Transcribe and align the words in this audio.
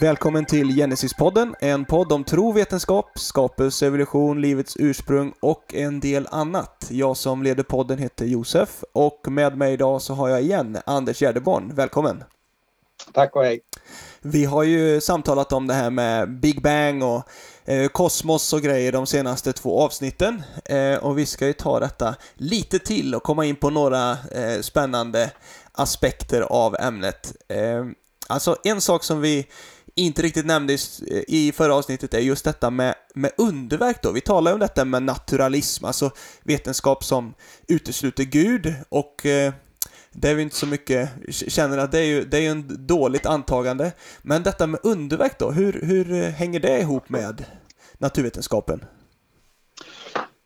Välkommen 0.00 0.44
till 0.44 0.76
Genesis-podden, 0.76 1.54
en 1.60 1.84
podd 1.84 2.12
om 2.12 2.24
tro, 2.24 2.52
vetenskap, 2.52 3.10
skapelse, 3.14 3.86
evolution, 3.86 4.40
livets 4.40 4.76
ursprung 4.76 5.32
och 5.40 5.74
en 5.74 6.00
del 6.00 6.28
annat. 6.30 6.86
Jag 6.90 7.16
som 7.16 7.42
leder 7.42 7.62
podden 7.62 7.98
heter 7.98 8.26
Josef 8.26 8.84
och 8.92 9.20
med 9.28 9.56
mig 9.56 9.72
idag 9.72 10.02
så 10.02 10.14
har 10.14 10.28
jag 10.28 10.42
igen 10.42 10.78
Anders 10.86 11.20
Gärdeborn. 11.20 11.74
Välkommen! 11.74 12.24
Tack 13.12 13.36
och 13.36 13.44
hej! 13.44 13.60
Vi 14.20 14.44
har 14.44 14.62
ju 14.62 15.00
samtalat 15.00 15.52
om 15.52 15.66
det 15.66 15.74
här 15.74 15.90
med 15.90 16.40
Big 16.40 16.62
Bang 16.62 17.02
och 17.02 17.22
eh, 17.64 17.88
kosmos 17.88 18.52
och 18.52 18.60
grejer 18.60 18.92
de 18.92 19.06
senaste 19.06 19.52
två 19.52 19.80
avsnitten. 19.80 20.42
Eh, 20.64 20.94
och 20.94 21.18
vi 21.18 21.26
ska 21.26 21.46
ju 21.46 21.52
ta 21.52 21.80
detta 21.80 22.14
lite 22.34 22.78
till 22.78 23.14
och 23.14 23.22
komma 23.22 23.44
in 23.44 23.56
på 23.56 23.70
några 23.70 24.10
eh, 24.10 24.60
spännande 24.60 25.30
aspekter 25.72 26.40
av 26.40 26.76
ämnet. 26.76 27.32
Alltså 28.30 28.56
en 28.64 28.80
sak 28.80 29.04
som 29.04 29.20
vi 29.20 29.46
inte 29.94 30.22
riktigt 30.22 30.46
nämnde 30.46 30.72
eh, 30.72 31.22
i 31.28 31.52
förra 31.52 31.74
avsnittet 31.74 32.14
är 32.14 32.18
just 32.18 32.44
detta 32.44 32.70
med, 32.70 32.94
med 33.14 33.30
underverk 33.38 34.02
då. 34.02 34.12
Vi 34.12 34.20
talar 34.20 34.50
ju 34.50 34.54
om 34.54 34.60
detta 34.60 34.84
med 34.84 35.02
naturalism, 35.02 35.84
alltså 35.84 36.10
vetenskap 36.42 37.04
som 37.04 37.34
utesluter 37.68 38.24
Gud 38.24 38.74
och 38.88 39.26
eh, 39.26 39.52
det 40.12 40.30
är 40.30 40.34
vi 40.34 40.42
inte 40.42 40.56
så 40.56 40.66
mycket, 40.66 41.10
känner 41.30 41.78
att 41.78 41.92
det 41.92 41.98
är 41.98 42.04
ju, 42.04 42.24
det 42.24 42.36
är 42.36 42.40
ju 42.40 42.48
en 42.48 42.86
dåligt 42.86 43.26
antagande. 43.26 43.92
Men 44.22 44.42
detta 44.42 44.66
med 44.66 44.80
underverk 44.82 45.38
då, 45.38 45.50
hur, 45.50 45.72
hur 45.82 46.12
eh, 46.12 46.30
hänger 46.30 46.60
det 46.60 46.80
ihop 46.80 47.08
med 47.08 47.44
naturvetenskapen? 47.98 48.84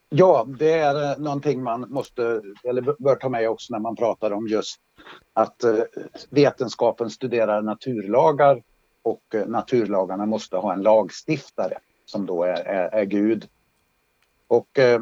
Ja, 0.09 0.47
det 0.59 0.73
är 0.73 1.11
eh, 1.11 1.19
någonting 1.19 1.63
man 1.63 1.91
måste, 1.91 2.43
eller 2.69 3.03
bör 3.03 3.15
ta 3.15 3.29
med 3.29 3.51
också 3.51 3.73
när 3.73 3.81
man 3.81 3.97
pratar 3.97 4.31
om 4.31 4.49
just 4.49 4.77
att 5.35 5.65
vetenskapen 6.31 7.11
studerar 7.11 7.63
naturlagar 7.63 8.63
och 9.05 9.35
eh, 9.35 9.47
naturlagarna 9.47 10.27
måste 10.27 10.57
ha 10.57 10.73
en 10.73 10.83
lagstiftare 10.83 11.79
som 12.05 12.27
då 12.27 12.45
är, 12.45 12.65
är, 12.65 12.89
är 12.95 13.05
Gud. 13.05 13.49
Och 14.47 14.79
eh, 14.79 15.01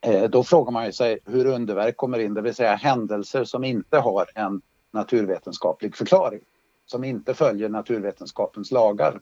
eh 0.00 0.30
då 0.30 0.44
frågar 0.44 0.72
man 0.72 0.92
sig 0.92 1.18
hur 1.24 1.46
underverk 1.46 1.96
kommer 1.96 2.18
in, 2.18 2.34
det 2.34 2.42
vill 2.42 2.54
säga 2.54 2.74
händelser 2.74 3.44
som 3.44 3.64
inte 3.64 3.98
har 3.98 4.26
en 4.34 4.62
naturvetenskaplig 4.90 5.96
förklaring, 5.96 6.40
som 6.86 7.04
inte 7.04 7.34
följer 7.34 7.68
naturvetenskapens 7.68 8.70
lagar. 8.70 9.20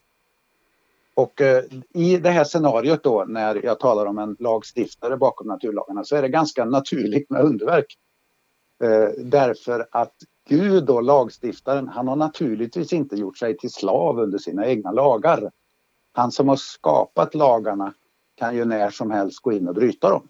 Och 1.14 1.40
eh, 1.40 1.64
i 1.94 2.16
det 2.16 2.30
här 2.30 2.44
scenariot 2.44 3.02
då 3.02 3.24
när 3.28 3.64
jag 3.64 3.80
talar 3.80 4.06
om 4.06 4.18
en 4.18 4.36
lagstiftare 4.38 5.16
bakom 5.16 5.46
naturlagarna 5.46 6.04
så 6.04 6.16
är 6.16 6.22
det 6.22 6.28
ganska 6.28 6.64
naturligt 6.64 7.30
med 7.30 7.42
underverk. 7.42 7.98
Eh, 8.84 9.08
därför 9.18 9.88
att 9.90 10.14
Gud 10.48 10.90
och 10.90 11.02
lagstiftaren, 11.02 11.88
han 11.88 12.08
har 12.08 12.16
naturligtvis 12.16 12.92
inte 12.92 13.16
gjort 13.16 13.38
sig 13.38 13.56
till 13.56 13.70
slav 13.70 14.18
under 14.18 14.38
sina 14.38 14.66
egna 14.66 14.92
lagar. 14.92 15.50
Han 16.12 16.32
som 16.32 16.48
har 16.48 16.56
skapat 16.56 17.34
lagarna 17.34 17.94
kan 18.34 18.56
ju 18.56 18.64
när 18.64 18.90
som 18.90 19.10
helst 19.10 19.40
gå 19.40 19.52
in 19.52 19.68
och 19.68 19.74
bryta 19.74 20.10
dem. 20.10 20.28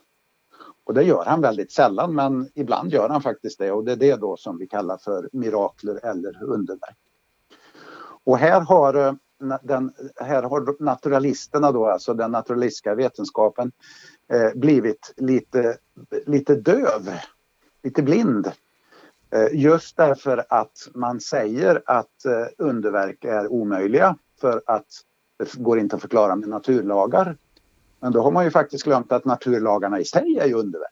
Och 0.84 0.94
det 0.94 1.02
gör 1.02 1.24
han 1.24 1.40
väldigt 1.40 1.72
sällan 1.72 2.14
men 2.14 2.50
ibland 2.54 2.92
gör 2.92 3.08
han 3.08 3.22
faktiskt 3.22 3.58
det 3.58 3.72
och 3.72 3.84
det 3.84 3.92
är 3.92 3.96
det 3.96 4.16
då 4.16 4.36
som 4.36 4.58
vi 4.58 4.66
kallar 4.66 4.96
för 4.96 5.28
mirakler 5.32 6.06
eller 6.06 6.42
underverk. 6.42 6.96
Och 8.24 8.38
här 8.38 8.60
har, 8.60 8.94
eh, 8.94 9.14
den, 9.62 9.92
här 10.16 10.42
har 10.42 10.82
naturalisterna 10.82 11.72
då, 11.72 11.86
alltså 11.86 12.14
den 12.14 12.30
naturalistiska 12.30 12.94
vetenskapen, 12.94 13.72
eh, 14.32 14.58
blivit 14.58 15.14
lite, 15.16 15.78
lite 16.26 16.54
döv, 16.54 17.10
lite 17.82 18.02
blind 18.02 18.52
Eh, 19.30 19.48
just 19.52 19.96
därför 19.96 20.44
att 20.48 20.88
man 20.94 21.20
säger 21.20 21.82
att 21.86 22.24
eh, 22.24 22.46
underverk 22.58 23.24
är 23.24 23.52
omöjliga 23.52 24.16
för 24.40 24.62
att 24.66 24.86
det 25.38 25.54
går 25.54 25.78
inte 25.78 25.96
att 25.96 26.02
förklara 26.02 26.36
med 26.36 26.48
naturlagar. 26.48 27.36
Men 28.00 28.12
då 28.12 28.22
har 28.22 28.30
man 28.30 28.44
ju 28.44 28.50
faktiskt 28.50 28.84
glömt 28.84 29.12
att 29.12 29.24
naturlagarna 29.24 30.00
i 30.00 30.04
sig 30.04 30.38
är 30.38 30.46
ju 30.46 30.54
underverk. 30.54 30.90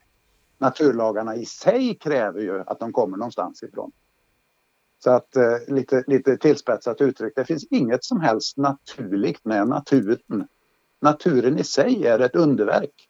Naturlagarna 0.59 1.37
i 1.37 1.47
sig 1.47 1.95
kräver 1.95 2.41
ju 2.41 2.61
att 2.67 2.81
de 2.81 2.93
kommer 2.93 3.17
någonstans 3.17 3.63
ifrån. 3.63 3.93
Så 5.05 5.11
att 5.11 5.37
eh, 5.37 5.59
lite, 5.69 6.05
lite 6.07 6.37
tillspetsat 6.37 7.01
uttryckt, 7.01 7.37
det 7.37 7.45
finns 7.45 7.65
inget 7.71 8.05
som 8.05 8.21
helst 8.21 8.57
naturligt 8.57 9.45
med 9.45 9.69
naturen. 9.69 10.49
Naturen 11.01 11.59
i 11.59 11.65
sig 11.65 12.07
är 12.07 12.19
ett 12.19 12.37
underverk. 12.37 13.09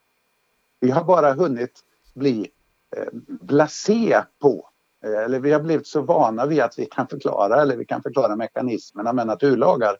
Vi 0.81 0.91
har 0.91 1.05
bara 1.05 1.33
hunnit 1.33 1.81
bli 2.15 2.51
eh, 2.97 3.09
blasé 3.27 4.23
på 4.39 4.71
eller 5.05 5.41
vi 5.41 5.53
har 5.53 5.61
blivit 5.61 5.87
så 5.87 6.01
vana 6.01 6.47
vid 6.47 6.61
att 6.61 6.79
vi 6.79 6.87
kan 6.87 7.07
förklara 7.07 7.63
eller 7.63 7.77
vi 7.77 7.85
kan 7.85 8.03
förklara 8.03 8.37
mekanismerna 8.37 9.13
med 9.13 9.27
naturlagar. 9.27 9.97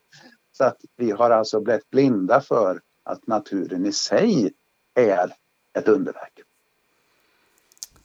Så 0.53 0.65
att 0.65 0.77
vi 0.97 1.11
har 1.11 1.31
alltså 1.31 1.61
blivit 1.61 1.91
blinda 1.91 2.41
för 2.41 2.81
att 3.05 3.27
naturen 3.27 3.87
i 3.87 3.93
sig 3.93 4.53
är 4.95 5.33
ett 5.79 5.89
underverk. 5.89 6.41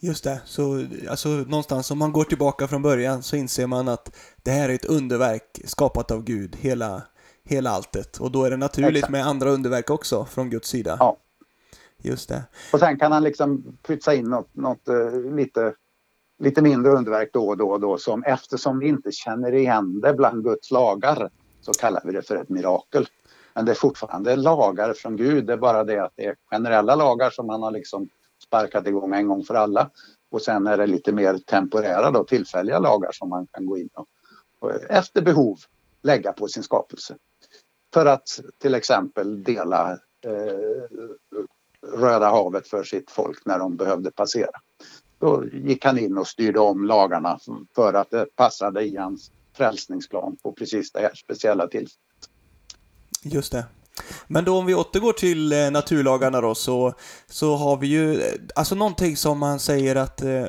Just 0.01 0.23
det, 0.23 0.41
så 0.45 0.85
alltså 1.09 1.29
någonstans 1.29 1.91
om 1.91 1.97
man 1.97 2.11
går 2.11 2.23
tillbaka 2.23 2.67
från 2.67 2.81
början 2.81 3.23
så 3.23 3.35
inser 3.35 3.67
man 3.67 3.87
att 3.87 4.15
det 4.43 4.51
här 4.51 4.69
är 4.69 4.73
ett 4.73 4.85
underverk 4.85 5.61
skapat 5.65 6.11
av 6.11 6.23
Gud, 6.23 6.55
hela, 6.55 7.01
hela 7.43 7.69
alltet. 7.69 8.17
Och 8.17 8.31
då 8.31 8.43
är 8.43 8.49
det 8.49 8.57
naturligt 8.57 8.95
Exakt. 8.95 9.11
med 9.11 9.25
andra 9.25 9.49
underverk 9.49 9.89
också 9.89 10.25
från 10.25 10.49
Guds 10.49 10.69
sida. 10.69 10.97
Ja. 10.99 11.17
Just 12.01 12.29
det. 12.29 12.43
Och 12.73 12.79
sen 12.79 12.99
kan 12.99 13.11
han 13.11 13.23
liksom 13.23 13.77
pytsa 13.87 14.13
in 14.13 14.25
något, 14.25 14.55
något 14.55 14.89
uh, 14.89 15.35
lite 15.35 15.73
lite 16.39 16.61
mindre 16.61 16.91
underverk 16.91 17.29
då 17.33 17.47
och 17.47 17.57
då 17.57 17.69
och 17.71 17.79
då 17.79 17.97
som 17.97 18.23
eftersom 18.23 18.79
vi 18.79 18.87
inte 18.87 19.11
känner 19.11 19.51
igen 19.51 20.01
det 20.01 20.13
bland 20.13 20.43
Guds 20.43 20.71
lagar 20.71 21.29
så 21.61 21.73
kallar 21.73 22.01
vi 22.05 22.11
det 22.11 22.21
för 22.21 22.35
ett 22.35 22.49
mirakel. 22.49 23.07
Men 23.53 23.65
det 23.65 23.71
är 23.71 23.75
fortfarande 23.75 24.35
lagar 24.35 24.93
från 24.93 25.15
Gud, 25.17 25.45
det 25.45 25.53
är 25.53 25.57
bara 25.57 25.83
det 25.83 26.03
att 26.03 26.13
det 26.15 26.25
är 26.25 26.35
generella 26.51 26.95
lagar 26.95 27.29
som 27.29 27.49
han 27.49 27.63
har 27.63 27.71
liksom 27.71 28.09
sparkat 28.43 28.87
igång 28.87 29.13
en 29.13 29.27
gång 29.27 29.43
för 29.43 29.55
alla. 29.55 29.89
Och 30.31 30.41
sen 30.41 30.67
är 30.67 30.77
det 30.77 30.87
lite 30.87 31.11
mer 31.11 31.37
temporära 31.37 32.11
då, 32.11 32.23
tillfälliga 32.23 32.79
lagar 32.79 33.11
som 33.11 33.29
man 33.29 33.47
kan 33.47 33.65
gå 33.65 33.77
in 33.77 33.89
och, 33.93 34.07
och 34.59 34.71
efter 34.89 35.21
behov 35.21 35.57
lägga 36.01 36.33
på 36.33 36.47
sin 36.47 36.63
skapelse. 36.63 37.15
För 37.93 38.05
att 38.05 38.39
till 38.57 38.75
exempel 38.75 39.43
dela 39.43 39.91
eh, 40.25 41.09
Röda 41.81 42.29
havet 42.29 42.67
för 42.67 42.83
sitt 42.83 43.11
folk 43.11 43.45
när 43.45 43.59
de 43.59 43.75
behövde 43.75 44.11
passera. 44.11 44.51
Då 45.19 45.45
gick 45.53 45.85
han 45.85 45.99
in 45.99 46.17
och 46.17 46.27
styrde 46.27 46.59
om 46.59 46.85
lagarna 46.85 47.39
för 47.75 47.93
att 47.93 48.09
det 48.09 48.25
passade 48.35 48.83
i 48.83 48.97
hans 48.97 49.31
frälsningsplan 49.53 50.37
på 50.43 50.51
precis 50.51 50.91
det 50.91 50.99
här 50.99 51.15
speciella 51.15 51.67
tillfället. 51.67 51.97
Just 53.23 53.51
det. 53.51 53.65
Men 54.27 54.45
då 54.45 54.57
om 54.57 54.65
vi 54.65 54.75
återgår 54.75 55.13
till 55.13 55.53
eh, 55.53 55.71
naturlagarna 55.71 56.41
då 56.41 56.55
så, 56.55 56.93
så 57.27 57.55
har 57.55 57.77
vi 57.77 57.87
ju, 57.87 58.21
eh, 58.21 58.33
alltså 58.55 58.75
någonting 58.75 59.17
som 59.17 59.39
man 59.39 59.59
säger 59.59 59.95
att 59.95 60.21
eh, 60.21 60.47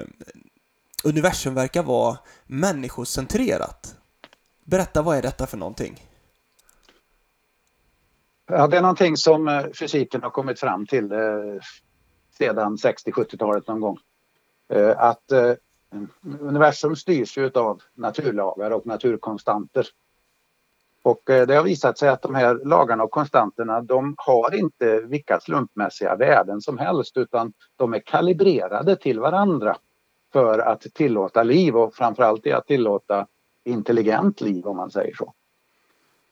universum 1.04 1.54
verkar 1.54 1.82
vara 1.82 2.18
människocentrerat. 2.46 3.96
Berätta, 4.64 5.02
vad 5.02 5.16
är 5.16 5.22
detta 5.22 5.46
för 5.46 5.56
någonting? 5.56 6.06
Ja, 8.46 8.66
det 8.66 8.76
är 8.76 8.82
någonting 8.82 9.16
som 9.16 9.48
eh, 9.48 9.64
fysiken 9.78 10.22
har 10.22 10.30
kommit 10.30 10.60
fram 10.60 10.86
till 10.86 11.12
eh, 11.12 11.18
sedan 12.38 12.76
60-70-talet 12.76 13.68
någon 13.68 13.80
gång. 13.80 13.98
Eh, 14.70 15.00
att 15.00 15.32
eh, 15.32 15.52
universum 16.40 16.96
styrs 16.96 17.38
ju 17.38 17.50
av 17.54 17.82
naturlagar 17.94 18.70
och 18.70 18.86
naturkonstanter. 18.86 19.86
Och 21.02 21.30
eh, 21.30 21.46
det 21.46 21.54
har 21.54 21.64
visat 21.64 21.98
sig 21.98 22.08
att 22.08 22.22
de 22.22 22.34
här 22.34 22.60
lagarna 22.64 23.04
och 23.04 23.10
konstanterna 23.10 23.80
de 23.80 24.14
har 24.18 24.54
inte 24.54 25.00
vilka 25.00 25.40
slumpmässiga 25.40 26.16
värden 26.16 26.60
som 26.60 26.78
helst 26.78 27.16
utan 27.16 27.52
de 27.76 27.94
är 27.94 27.98
kalibrerade 27.98 28.96
till 28.96 29.20
varandra 29.20 29.76
för 30.32 30.58
att 30.58 30.80
tillåta 30.94 31.42
liv 31.42 31.76
och 31.76 31.94
framförallt 31.94 32.46
är 32.46 32.54
att 32.54 32.66
tillåta 32.66 33.26
intelligent 33.64 34.40
liv 34.40 34.66
om 34.66 34.76
man 34.76 34.90
säger 34.90 35.14
så. 35.14 35.34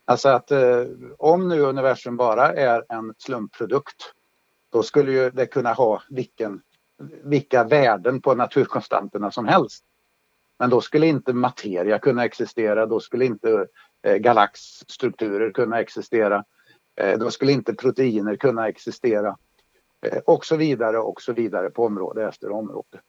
Alltså 0.04 0.28
att 0.28 0.50
eh, 0.50 0.84
om 1.18 1.48
nu 1.48 1.60
universum 1.60 2.16
bara 2.16 2.52
är 2.52 2.84
en 2.88 3.14
slumpprodukt 3.18 4.14
då 4.72 4.82
skulle 4.82 5.12
ju 5.12 5.30
det 5.30 5.46
kunna 5.46 5.72
ha 5.72 6.02
vilken 6.10 6.62
vilka 7.22 7.64
värden 7.64 8.20
på 8.20 8.34
naturkonstanterna 8.34 9.30
som 9.30 9.46
helst. 9.46 9.84
Men 10.58 10.70
då 10.70 10.80
skulle 10.80 11.06
inte 11.06 11.32
materia 11.32 11.98
kunna 11.98 12.24
existera, 12.24 12.86
då 12.86 13.00
skulle 13.00 13.24
inte 13.24 13.66
eh, 14.02 14.16
galaxstrukturer 14.16 15.50
kunna 15.50 15.80
existera. 15.80 16.44
Eh, 16.96 17.18
då 17.18 17.30
skulle 17.30 17.52
inte 17.52 17.74
proteiner 17.74 18.36
kunna 18.36 18.68
existera. 18.68 19.36
Eh, 20.00 20.18
och 20.18 20.44
så 20.44 20.56
vidare 20.56 20.98
och 20.98 21.22
så 21.22 21.32
vidare 21.32 21.70
på 21.70 21.84
område 21.84 22.28
efter 22.28 22.50
område. 22.50 23.00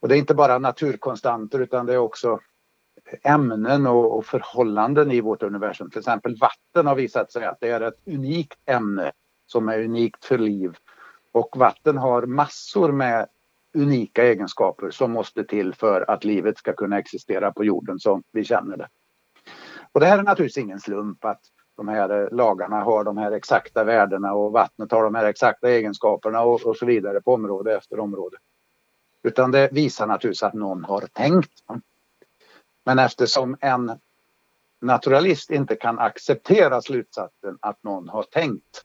Och 0.00 0.08
det 0.08 0.16
är 0.16 0.18
inte 0.18 0.34
bara 0.34 0.58
naturkonstanter 0.58 1.58
utan 1.58 1.86
det 1.86 1.94
är 1.94 1.98
också 1.98 2.40
ämnen 3.22 3.86
och, 3.86 4.18
och 4.18 4.26
förhållanden 4.26 5.10
i 5.10 5.20
vårt 5.20 5.42
universum. 5.42 5.90
Till 5.90 5.98
exempel 5.98 6.36
vatten 6.36 6.86
har 6.86 6.94
visat 6.94 7.32
sig 7.32 7.44
att 7.44 7.60
det 7.60 7.68
är 7.68 7.80
ett 7.80 8.00
unikt 8.06 8.58
ämne 8.66 9.12
som 9.46 9.68
är 9.68 9.84
unikt 9.84 10.24
för 10.24 10.38
liv 10.38 10.76
och 11.32 11.56
vatten 11.56 11.96
har 11.96 12.22
massor 12.22 12.92
med 12.92 13.28
unika 13.74 14.24
egenskaper 14.24 14.90
som 14.90 15.12
måste 15.12 15.44
till 15.44 15.74
för 15.74 16.10
att 16.10 16.24
livet 16.24 16.58
ska 16.58 16.72
kunna 16.72 16.98
existera 16.98 17.52
på 17.52 17.64
jorden 17.64 17.98
som 17.98 18.22
vi 18.32 18.44
känner 18.44 18.76
det. 18.76 18.88
Och 19.92 20.00
det 20.00 20.06
här 20.06 20.18
är 20.18 20.22
naturligtvis 20.22 20.64
ingen 20.64 20.80
slump 20.80 21.24
att 21.24 21.40
de 21.76 21.88
här 21.88 22.28
lagarna 22.32 22.80
har 22.80 23.04
de 23.04 23.16
här 23.16 23.32
exakta 23.32 23.84
värdena 23.84 24.32
och 24.32 24.52
vattnet 24.52 24.92
har 24.92 25.02
de 25.02 25.14
här 25.14 25.24
exakta 25.24 25.70
egenskaperna 25.70 26.42
och, 26.42 26.66
och 26.66 26.76
så 26.76 26.86
vidare 26.86 27.20
på 27.20 27.34
område 27.34 27.76
efter 27.76 28.00
område. 28.00 28.36
Utan 29.22 29.50
det 29.50 29.68
visar 29.72 30.06
naturligtvis 30.06 30.42
att 30.42 30.54
någon 30.54 30.84
har 30.84 31.00
tänkt. 31.00 31.52
Men 32.84 32.98
eftersom 32.98 33.56
en 33.60 33.98
naturalist 34.80 35.50
inte 35.50 35.76
kan 35.76 35.98
acceptera 35.98 36.82
slutsatsen 36.82 37.58
att 37.60 37.82
någon 37.82 38.08
har 38.08 38.22
tänkt, 38.22 38.84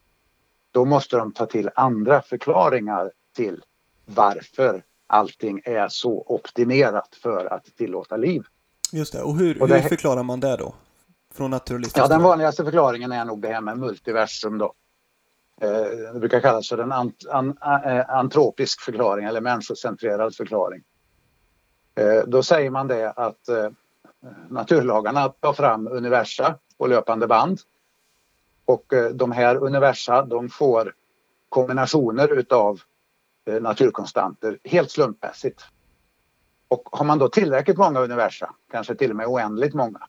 då 0.76 0.86
måste 0.86 1.18
de 1.18 1.32
ta 1.32 1.46
till 1.46 1.70
andra 1.76 2.22
förklaringar 2.22 3.12
till 3.36 3.64
varför 4.06 4.84
allting 5.08 5.62
är 5.66 5.88
så 5.88 6.24
optimerat 6.28 7.16
för 7.24 7.46
att 7.46 7.66
tillåta 7.78 8.18
liv. 8.18 8.44
Just 8.92 9.14
det, 9.14 9.22
och 9.22 9.38
hur, 9.38 9.62
och 9.62 9.68
det, 9.68 9.78
hur 9.78 9.90
förklarar 9.90 10.24
man 10.24 10.40
det 10.40 10.58
då? 10.58 10.74
Från 11.34 11.52
naturalistisk 11.52 11.98
Ja, 11.98 12.08
den 12.08 12.24
vanligaste 12.24 12.64
förklaringen 12.64 13.12
är 13.12 13.26
nog 13.26 13.42
det 13.42 13.48
här 13.48 13.62
med 13.62 13.78
multiversum 13.78 14.58
då. 14.58 14.74
Eh, 15.62 15.70
det 16.14 16.20
brukar 16.20 16.40
kallas 16.40 16.70
för 16.70 16.78
en 16.78 16.92
ant, 16.92 17.26
an, 17.30 17.58
eh, 17.86 18.10
antropisk 18.10 18.82
förklaring 18.82 19.26
eller 19.26 19.42
människocentrerad 19.42 20.36
förklaring. 20.36 20.84
Eh, 21.96 22.24
då 22.28 22.44
säger 22.44 22.70
man 22.70 22.88
det 22.88 23.12
att 23.12 23.50
naturlagarna 24.50 25.30
tar 25.30 25.54
fram 25.54 25.88
universa 25.88 26.56
på 26.78 26.88
löpande 26.88 27.28
band. 27.28 27.60
Och 28.66 28.94
eh, 28.94 29.10
de 29.10 29.32
här 29.32 29.56
universa 29.56 30.26
de 30.26 30.50
får 30.50 30.94
kombinationer 31.50 32.34
utav 32.34 32.82
eh, 33.46 33.62
naturkonstanter 33.62 34.60
helt 34.64 34.92
slumpmässigt. 34.92 35.66
Och 36.68 36.90
har 36.92 37.06
man 37.06 37.20
då 37.20 37.30
tillräckligt 37.30 37.78
många 37.78 38.00
universa, 38.00 38.54
kanske 38.72 38.96
till 38.96 39.10
och 39.10 39.16
med 39.16 39.28
oändligt 39.28 39.74
många, 39.74 40.00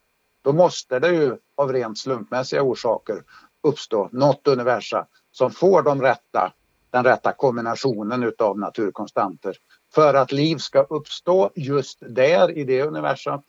då 0.42 0.52
måste 0.52 0.98
det 0.98 1.08
ju 1.08 1.36
av 1.54 1.72
rent 1.72 1.98
slumpmässiga 1.98 2.62
orsaker 2.62 3.22
uppstå 3.62 4.08
något 4.12 4.48
universa 4.48 5.06
som 5.32 5.50
får 5.50 5.82
de 5.82 6.02
rätta, 6.02 6.52
den 6.90 7.04
rätta 7.04 7.32
kombinationen 7.32 8.22
utav 8.22 8.58
naturkonstanter 8.58 9.56
för 9.94 10.14
att 10.14 10.32
liv 10.32 10.56
ska 10.56 10.82
uppstå 10.82 11.50
just 11.54 11.98
där 12.00 12.58
i 12.58 12.64
det 12.64 12.82
universum. 12.82 13.40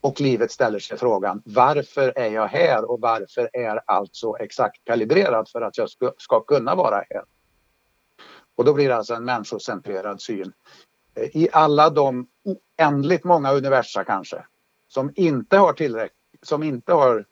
Och 0.00 0.20
livet 0.20 0.52
ställer 0.52 0.78
sig 0.78 0.98
frågan 0.98 1.42
varför 1.44 2.12
är 2.16 2.28
jag 2.28 2.46
här 2.46 2.90
och 2.90 3.00
varför 3.00 3.50
är 3.52 3.80
allt 3.86 4.14
så 4.14 4.36
exakt 4.36 4.84
kalibrerat 4.84 5.50
för 5.50 5.60
att 5.60 5.78
jag 5.78 5.90
ska, 5.90 6.12
ska 6.18 6.40
kunna 6.40 6.74
vara 6.74 6.96
här? 7.10 7.22
Och 8.56 8.64
då 8.64 8.74
blir 8.74 8.88
det 8.88 8.96
alltså 8.96 9.14
en 9.14 9.24
människocentrerad 9.24 10.20
syn. 10.20 10.52
Eh, 11.14 11.36
I 11.36 11.48
alla 11.52 11.90
de 11.90 12.26
oändligt 12.78 13.24
många 13.24 13.52
universa 13.52 14.04
kanske 14.04 14.44
som 14.88 15.12
inte 15.14 15.56
har 15.56 15.72
tillräckligt, 15.72 16.18
som 16.42 16.62
inte 16.62 16.92
har 16.92 17.24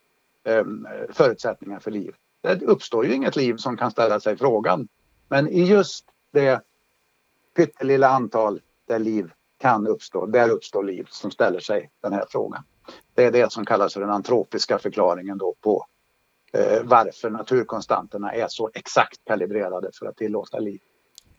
um, 0.44 0.88
förutsättningar 1.12 1.78
för 1.78 1.90
liv 1.90 2.14
det 2.46 2.62
uppstår 2.62 3.06
ju 3.06 3.14
inget 3.14 3.36
liv 3.36 3.56
som 3.56 3.76
kan 3.76 3.90
ställa 3.90 4.20
sig 4.20 4.36
frågan. 4.36 4.88
Men 5.28 5.48
i 5.48 5.62
just 5.62 6.04
det 6.32 6.60
pyttelilla 7.56 8.08
antal 8.08 8.60
där 8.86 8.98
liv 8.98 9.32
kan 9.66 9.86
uppstå, 9.86 10.26
där 10.26 10.48
uppstår 10.48 10.84
liv 10.84 11.06
som 11.10 11.30
ställer 11.30 11.60
sig 11.60 11.90
den 12.02 12.12
här 12.12 12.24
frågan. 12.28 12.62
Det 13.14 13.24
är 13.24 13.30
det 13.30 13.52
som 13.52 13.64
kallas 13.64 13.94
för 13.94 14.00
den 14.00 14.10
antropiska 14.10 14.78
förklaringen 14.78 15.38
då 15.38 15.54
på 15.60 15.86
eh, 16.52 16.82
varför 16.84 17.30
naturkonstanterna 17.30 18.32
är 18.32 18.46
så 18.48 18.70
exakt 18.74 19.24
kalibrerade 19.24 19.90
för 19.98 20.06
att 20.06 20.16
tillåta 20.16 20.58
liv. 20.58 20.80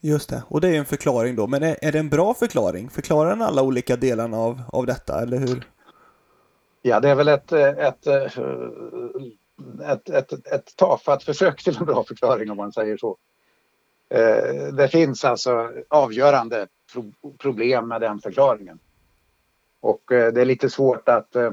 Just 0.02 0.30
det, 0.30 0.44
och 0.48 0.62
det 0.62 0.68
är 0.68 0.80
en 0.80 0.86
förklaring 0.86 1.36
då. 1.36 1.48
Men 1.48 1.64
är, 1.64 1.78
är 1.82 1.92
det 1.92 2.00
en 2.00 2.10
bra 2.10 2.34
förklaring? 2.34 2.90
Förklarar 2.90 3.30
den 3.30 3.42
alla 3.42 3.64
olika 3.64 3.96
delarna 3.96 4.38
av, 4.38 4.62
av 4.74 4.86
detta, 4.86 5.22
eller 5.22 5.38
hur? 5.38 5.68
Ja, 6.82 7.00
det 7.00 7.10
är 7.10 7.16
väl 7.16 7.28
ett, 7.28 7.52
ett, 7.52 8.08
ett 8.08 8.34
ett, 9.84 10.10
ett, 10.10 10.34
ett 10.34 10.76
tafatt 10.76 11.24
försök 11.24 11.64
till 11.64 11.78
en 11.78 11.86
bra 11.86 12.04
förklaring 12.04 12.52
om 12.52 12.58
man 12.58 12.72
säger 12.72 12.98
så. 12.98 13.18
Eh, 14.10 14.74
det 14.74 14.88
finns 14.88 15.26
alltså 15.26 15.72
avgörande 15.90 16.68
pro 16.94 17.12
problem 17.38 17.88
med 17.88 18.02
den 18.02 18.20
förklaringen. 18.20 18.80
Och 19.80 20.12
eh, 20.12 20.34
det 20.34 20.42
är 20.42 20.46
lite 20.46 20.70
svårt 20.70 21.10
att... 21.10 21.36
Eh, 21.36 21.52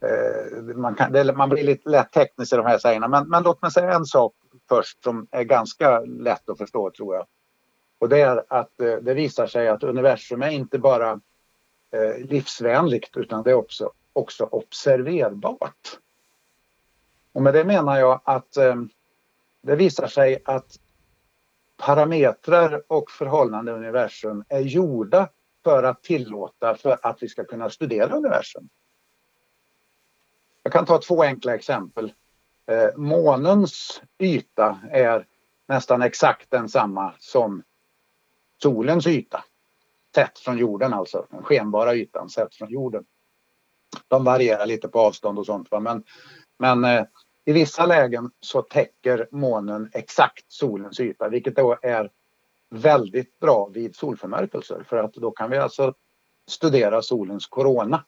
eh 0.00 0.62
man, 0.76 0.94
kan, 0.94 1.12
det, 1.12 1.32
man 1.32 1.48
blir 1.48 1.64
lite 1.64 1.90
lätt 1.90 2.12
teknisk 2.12 2.52
i 2.52 2.56
de 2.56 2.66
här 2.66 2.78
sägena. 2.78 3.08
Men, 3.08 3.28
men 3.28 3.42
låt 3.42 3.62
mig 3.62 3.72
säga 3.72 3.92
en 3.92 4.04
sak 4.04 4.34
först 4.68 5.04
som 5.04 5.26
är 5.30 5.42
ganska 5.42 6.00
lätt 6.00 6.48
att 6.48 6.58
förstå 6.58 6.90
tror 6.90 7.14
jag. 7.14 7.26
Och 7.98 8.08
det 8.08 8.20
är 8.20 8.44
att 8.48 8.80
eh, 8.80 8.96
det 8.96 9.14
visar 9.14 9.46
sig 9.46 9.68
att 9.68 9.82
universum 9.82 10.42
är 10.42 10.50
inte 10.50 10.78
bara 10.78 11.20
eh, 11.90 12.18
livsvänligt 12.18 13.16
utan 13.16 13.42
det 13.42 13.50
är 13.50 13.54
också, 13.54 13.92
också 14.12 14.44
observerbart. 14.44 15.98
Och 17.32 17.42
med 17.42 17.54
det 17.54 17.64
menar 17.64 17.98
jag 17.98 18.20
att 18.24 18.56
eh, 18.56 18.74
det 19.62 19.76
visar 19.76 20.06
sig 20.06 20.42
att 20.44 20.78
parametrar 21.80 22.82
och 22.86 23.10
förhållanden 23.10 23.74
i 23.74 23.78
universum 23.78 24.44
är 24.48 24.60
gjorda 24.60 25.28
för 25.64 25.82
att 25.82 26.02
tillåta 26.02 26.74
för 26.74 26.98
att 27.02 27.22
vi 27.22 27.28
ska 27.28 27.44
kunna 27.44 27.70
studera 27.70 28.16
universum. 28.16 28.68
Jag 30.62 30.72
kan 30.72 30.86
ta 30.86 30.98
två 30.98 31.22
enkla 31.22 31.54
exempel. 31.54 32.12
Eh, 32.66 32.96
månens 32.96 34.02
yta 34.18 34.80
är 34.90 35.26
nästan 35.66 36.02
exakt 36.02 36.50
densamma 36.50 37.12
som 37.18 37.62
solens 38.62 39.06
yta. 39.06 39.44
Sett 40.14 40.38
från 40.38 40.58
jorden 40.58 40.92
alltså, 40.92 41.26
den 41.30 41.42
skenbara 41.42 41.94
ytan 41.94 42.28
sett 42.28 42.54
från 42.54 42.70
jorden. 42.70 43.04
De 44.08 44.24
varierar 44.24 44.66
lite 44.66 44.88
på 44.88 45.00
avstånd 45.00 45.38
och 45.38 45.46
sånt 45.46 45.70
va? 45.70 45.80
men 45.80 46.04
men 46.58 46.84
eh, 46.84 47.04
i 47.50 47.52
vissa 47.52 47.86
lägen 47.86 48.30
så 48.40 48.62
täcker 48.62 49.28
månen 49.30 49.90
exakt 49.92 50.52
solens 50.52 51.00
yta, 51.00 51.28
vilket 51.28 51.56
då 51.56 51.78
är 51.82 52.10
väldigt 52.68 53.38
bra 53.40 53.68
vid 53.72 53.96
solförmörkelser 53.96 54.84
för 54.88 54.96
att 54.96 55.14
då 55.14 55.30
kan 55.30 55.50
vi 55.50 55.58
alltså 55.58 55.94
studera 56.46 57.02
solens 57.02 57.46
korona. 57.46 58.04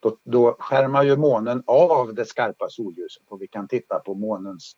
Då, 0.00 0.16
då 0.22 0.56
skärmar 0.58 1.02
ju 1.02 1.16
månen 1.16 1.62
av 1.66 2.14
det 2.14 2.24
skarpa 2.24 2.68
solljuset 2.68 3.22
och 3.28 3.42
vi 3.42 3.46
kan 3.46 3.68
titta 3.68 3.98
på, 3.98 4.14
månens, 4.14 4.76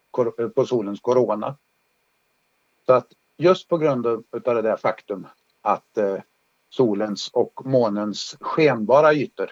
på 0.54 0.66
solens 0.66 1.00
korona. 1.00 1.56
Så 2.86 2.92
att 2.92 3.08
just 3.36 3.68
på 3.68 3.78
grund 3.78 4.06
av 4.06 4.24
det 4.30 4.62
där 4.62 4.76
faktum 4.76 5.26
att 5.62 5.98
eh, 5.98 6.18
solens 6.70 7.30
och 7.32 7.66
månens 7.66 8.36
skenbara 8.40 9.14
ytor 9.14 9.50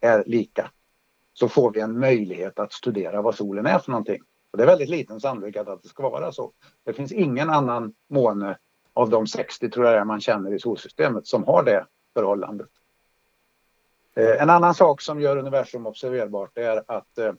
är 0.00 0.24
lika 0.26 0.70
så 1.38 1.48
får 1.48 1.72
vi 1.72 1.80
en 1.80 1.98
möjlighet 1.98 2.58
att 2.58 2.72
studera 2.72 3.22
vad 3.22 3.34
solen 3.34 3.66
är 3.66 3.78
för 3.78 3.90
någonting. 3.90 4.22
Och 4.50 4.58
det 4.58 4.64
är 4.64 4.66
väldigt 4.66 4.88
liten 4.88 5.20
sannolikhet 5.20 5.68
att 5.68 5.82
det 5.82 5.88
ska 5.88 6.08
vara 6.08 6.32
så. 6.32 6.52
Det 6.84 6.92
finns 6.92 7.12
ingen 7.12 7.50
annan 7.50 7.94
måne 8.08 8.58
av 8.92 9.10
de 9.10 9.26
60 9.26 9.70
tror 9.70 9.86
jag 9.86 10.06
man 10.06 10.20
känner 10.20 10.54
i 10.54 10.58
solsystemet 10.58 11.26
som 11.26 11.44
har 11.44 11.62
det 11.62 11.86
förhållandet. 12.14 12.68
Eh, 14.14 14.42
en 14.42 14.50
annan 14.50 14.74
sak 14.74 15.00
som 15.00 15.20
gör 15.20 15.36
universum 15.36 15.86
observerbart 15.86 16.58
är 16.58 16.82
att 16.86 17.18
eh, 17.18 17.32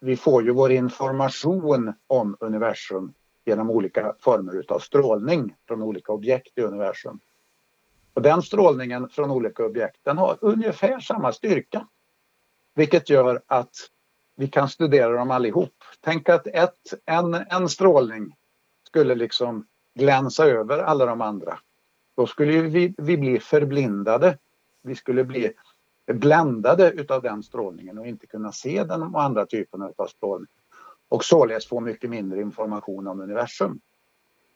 vi 0.00 0.16
får 0.16 0.44
ju 0.44 0.50
vår 0.50 0.72
information 0.72 1.92
om 2.06 2.36
universum 2.40 3.12
genom 3.44 3.70
olika 3.70 4.14
former 4.18 4.64
av 4.68 4.78
strålning 4.78 5.54
från 5.68 5.82
olika 5.82 6.12
objekt 6.12 6.58
i 6.58 6.62
universum. 6.62 7.20
Och 8.14 8.22
den 8.22 8.42
strålningen 8.42 9.08
från 9.08 9.30
olika 9.30 9.64
objekt 9.64 10.00
den 10.02 10.18
har 10.18 10.38
ungefär 10.40 11.00
samma 11.00 11.32
styrka 11.32 11.86
vilket 12.74 13.10
gör 13.10 13.42
att 13.46 13.74
vi 14.36 14.48
kan 14.48 14.68
studera 14.68 15.12
dem 15.12 15.30
allihop. 15.30 15.74
Tänk 16.00 16.28
att 16.28 16.46
ett, 16.46 16.94
en, 17.04 17.34
en 17.34 17.68
strålning 17.68 18.36
skulle 18.86 19.14
liksom 19.14 19.66
glänsa 19.94 20.46
över 20.46 20.78
alla 20.78 21.06
de 21.06 21.20
andra. 21.20 21.58
Då 22.16 22.26
skulle 22.26 22.60
vi, 22.60 22.94
vi 22.98 23.16
bli 23.16 23.40
förblindade. 23.40 24.38
Vi 24.82 24.94
skulle 24.94 25.24
bli 25.24 25.52
bländade 26.12 26.90
utav 26.90 27.22
den 27.22 27.42
strålningen 27.42 27.98
och 27.98 28.06
inte 28.06 28.26
kunna 28.26 28.52
se 28.52 28.84
den 28.84 29.02
och 29.02 29.22
andra 29.22 29.46
typen 29.46 29.82
av 29.96 30.06
strålning. 30.06 30.48
Och 31.08 31.24
således 31.24 31.66
få 31.66 31.80
mycket 31.80 32.10
mindre 32.10 32.40
information 32.40 33.06
om 33.06 33.20
universum. 33.20 33.80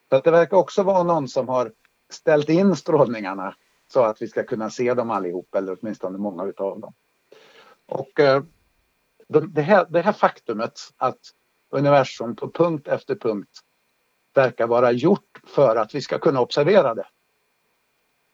Så 0.08 0.16
att 0.16 0.24
det 0.24 0.30
verkar 0.30 0.56
också 0.56 0.82
vara 0.82 1.02
någon 1.02 1.28
som 1.28 1.48
har 1.48 1.72
ställt 2.08 2.48
in 2.48 2.76
strålningarna 2.76 3.54
så 3.88 4.02
att 4.02 4.22
vi 4.22 4.28
ska 4.28 4.42
kunna 4.42 4.70
se 4.70 4.94
dem 4.94 5.10
allihop 5.10 5.54
eller 5.54 5.76
åtminstone 5.80 6.18
många 6.18 6.44
utav 6.44 6.80
dem. 6.80 6.92
Och 7.86 8.20
eh, 8.20 8.42
det 9.28 9.62
här, 9.62 9.86
det 9.90 10.00
här 10.00 10.12
faktumet 10.12 10.80
att 10.96 11.18
universum 11.70 12.36
på 12.36 12.50
punkt 12.50 12.88
efter 12.88 13.14
punkt 13.14 13.50
verkar 14.34 14.66
vara 14.66 14.92
gjort 14.92 15.40
för 15.46 15.76
att 15.76 15.94
vi 15.94 16.00
ska 16.00 16.18
kunna 16.18 16.40
observera 16.40 16.94
det. 16.94 17.06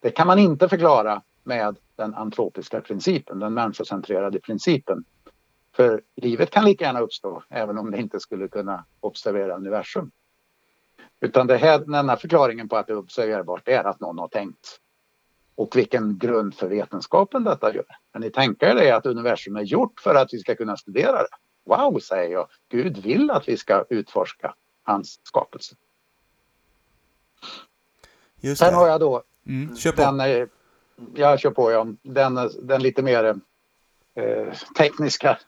Det 0.01 0.11
kan 0.11 0.27
man 0.27 0.39
inte 0.39 0.69
förklara 0.69 1.23
med 1.43 1.77
den 1.97 2.15
antropiska 2.15 2.81
principen, 2.81 3.39
den 3.39 3.55
människocentrerade 3.55 4.41
principen. 4.41 5.05
För 5.73 6.03
livet 6.17 6.51
kan 6.51 6.65
lika 6.65 6.85
gärna 6.85 7.01
uppstå 7.01 7.43
även 7.49 7.79
om 7.79 7.91
det 7.91 7.99
inte 7.99 8.21
skulle 8.21 8.49
kunna 8.49 8.85
observera 9.01 9.57
universum. 9.57 10.11
Utan 11.21 11.47
det 11.47 11.57
här, 11.57 11.79
den 11.79 11.95
enda 11.95 12.17
förklaringen 12.17 12.69
på 12.69 12.77
att 12.77 12.87
det 12.87 12.93
är 12.93 12.97
observerbart 12.97 13.69
är 13.69 13.85
att 13.85 14.01
någon 14.01 14.19
har 14.19 14.29
tänkt 14.29 14.80
och 15.61 15.77
vilken 15.77 16.19
grund 16.19 16.55
för 16.55 16.69
vetenskapen 16.69 17.45
detta 17.45 17.75
gör. 17.75 17.85
Kan 18.13 18.23
ni 18.23 18.31
tänka 18.31 18.71
er 18.71 18.75
det 18.75 18.91
att 18.91 19.07
universum 19.07 19.57
är 19.57 19.63
gjort 19.63 20.01
för 20.01 20.15
att 20.15 20.29
vi 20.33 20.39
ska 20.39 20.55
kunna 20.55 20.77
studera 20.77 21.13
det? 21.13 21.29
Wow, 21.65 21.99
säger 21.99 22.33
jag. 22.33 22.49
Gud 22.69 22.99
vill 22.99 23.31
att 23.31 23.49
vi 23.49 23.57
ska 23.57 23.85
utforska 23.91 24.55
hans 24.83 25.21
skapelse. 25.23 25.75
Just 28.41 28.59
Sen 28.59 28.75
har 28.75 28.89
jag 28.89 29.01
då 29.01 29.23
mm, 29.47 29.77
kör 29.77 29.93
på. 29.93 30.03
den, 30.03 30.49
jag 31.15 31.41
kör 31.41 31.51
på, 31.51 31.71
ja, 31.73 31.87
den, 32.03 32.35
den 32.63 32.83
lite 32.83 33.03
mer 33.03 33.25
eh, 34.15 34.53
tekniska 34.79 35.39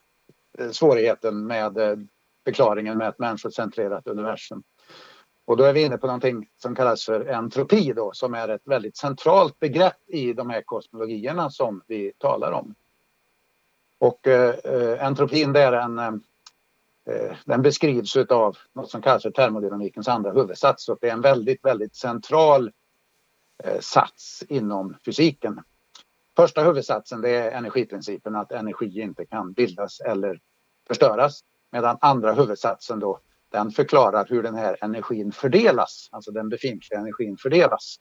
eh, 0.58 0.70
svårigheten 0.70 1.46
med 1.46 1.78
eh, 1.78 1.96
förklaringen 2.44 2.98
med 2.98 3.08
ett 3.08 3.18
människocentrerat 3.18 4.06
universum. 4.06 4.62
Och 5.44 5.56
då 5.56 5.64
är 5.64 5.72
vi 5.72 5.82
inne 5.82 5.98
på 5.98 6.06
någonting 6.06 6.48
som 6.56 6.74
kallas 6.74 7.04
för 7.04 7.26
entropi 7.26 7.92
då, 7.92 8.12
som 8.12 8.34
är 8.34 8.48
ett 8.48 8.62
väldigt 8.64 8.96
centralt 8.96 9.58
begrepp 9.60 9.96
i 10.06 10.32
de 10.32 10.50
här 10.50 10.62
kosmologierna 10.62 11.50
som 11.50 11.82
vi 11.86 12.12
talar 12.18 12.52
om. 12.52 12.74
Och 13.98 14.26
eh, 14.26 15.06
entropin 15.06 15.52
det 15.52 15.60
är 15.60 15.72
en, 15.72 15.98
eh, 15.98 16.12
eh 17.06 17.36
den 17.44 17.62
beskrivs 17.62 18.16
av 18.16 18.56
något 18.72 18.90
som 18.90 19.02
kallas 19.02 19.22
för 19.22 19.30
termodynamikens 19.30 20.08
andra 20.08 20.32
huvudsats 20.32 20.88
och 20.88 20.98
det 21.00 21.08
är 21.08 21.12
en 21.12 21.20
väldigt, 21.20 21.64
väldigt 21.64 21.96
central 21.96 22.72
eh, 23.64 23.80
sats 23.80 24.44
inom 24.48 24.96
fysiken. 25.04 25.60
Första 26.36 26.62
huvudsatsen 26.62 27.20
det 27.20 27.30
är 27.30 27.50
energiprincipen, 27.50 28.36
att 28.36 28.52
energi 28.52 29.00
inte 29.00 29.26
kan 29.26 29.52
bildas 29.52 30.00
eller 30.00 30.40
förstöras. 30.88 31.40
Medan 31.70 31.98
andra 32.00 32.32
huvudsatsen 32.32 33.00
då 33.00 33.20
den 33.52 33.70
förklarar 33.70 34.26
hur 34.28 34.42
den 34.42 34.54
här 34.54 34.76
energin 34.80 35.32
fördelas, 35.32 36.08
alltså 36.12 36.30
den 36.30 36.48
befintliga 36.48 37.00
energin 37.00 37.36
fördelas. 37.36 37.96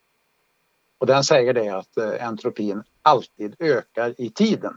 Och 0.97 1.07
den 1.07 1.23
säger 1.23 1.53
det 1.53 1.69
att 1.69 1.97
eh, 1.97 2.27
entropin 2.27 2.83
alltid 3.01 3.55
ökar 3.59 4.21
i 4.21 4.29
tiden. 4.29 4.73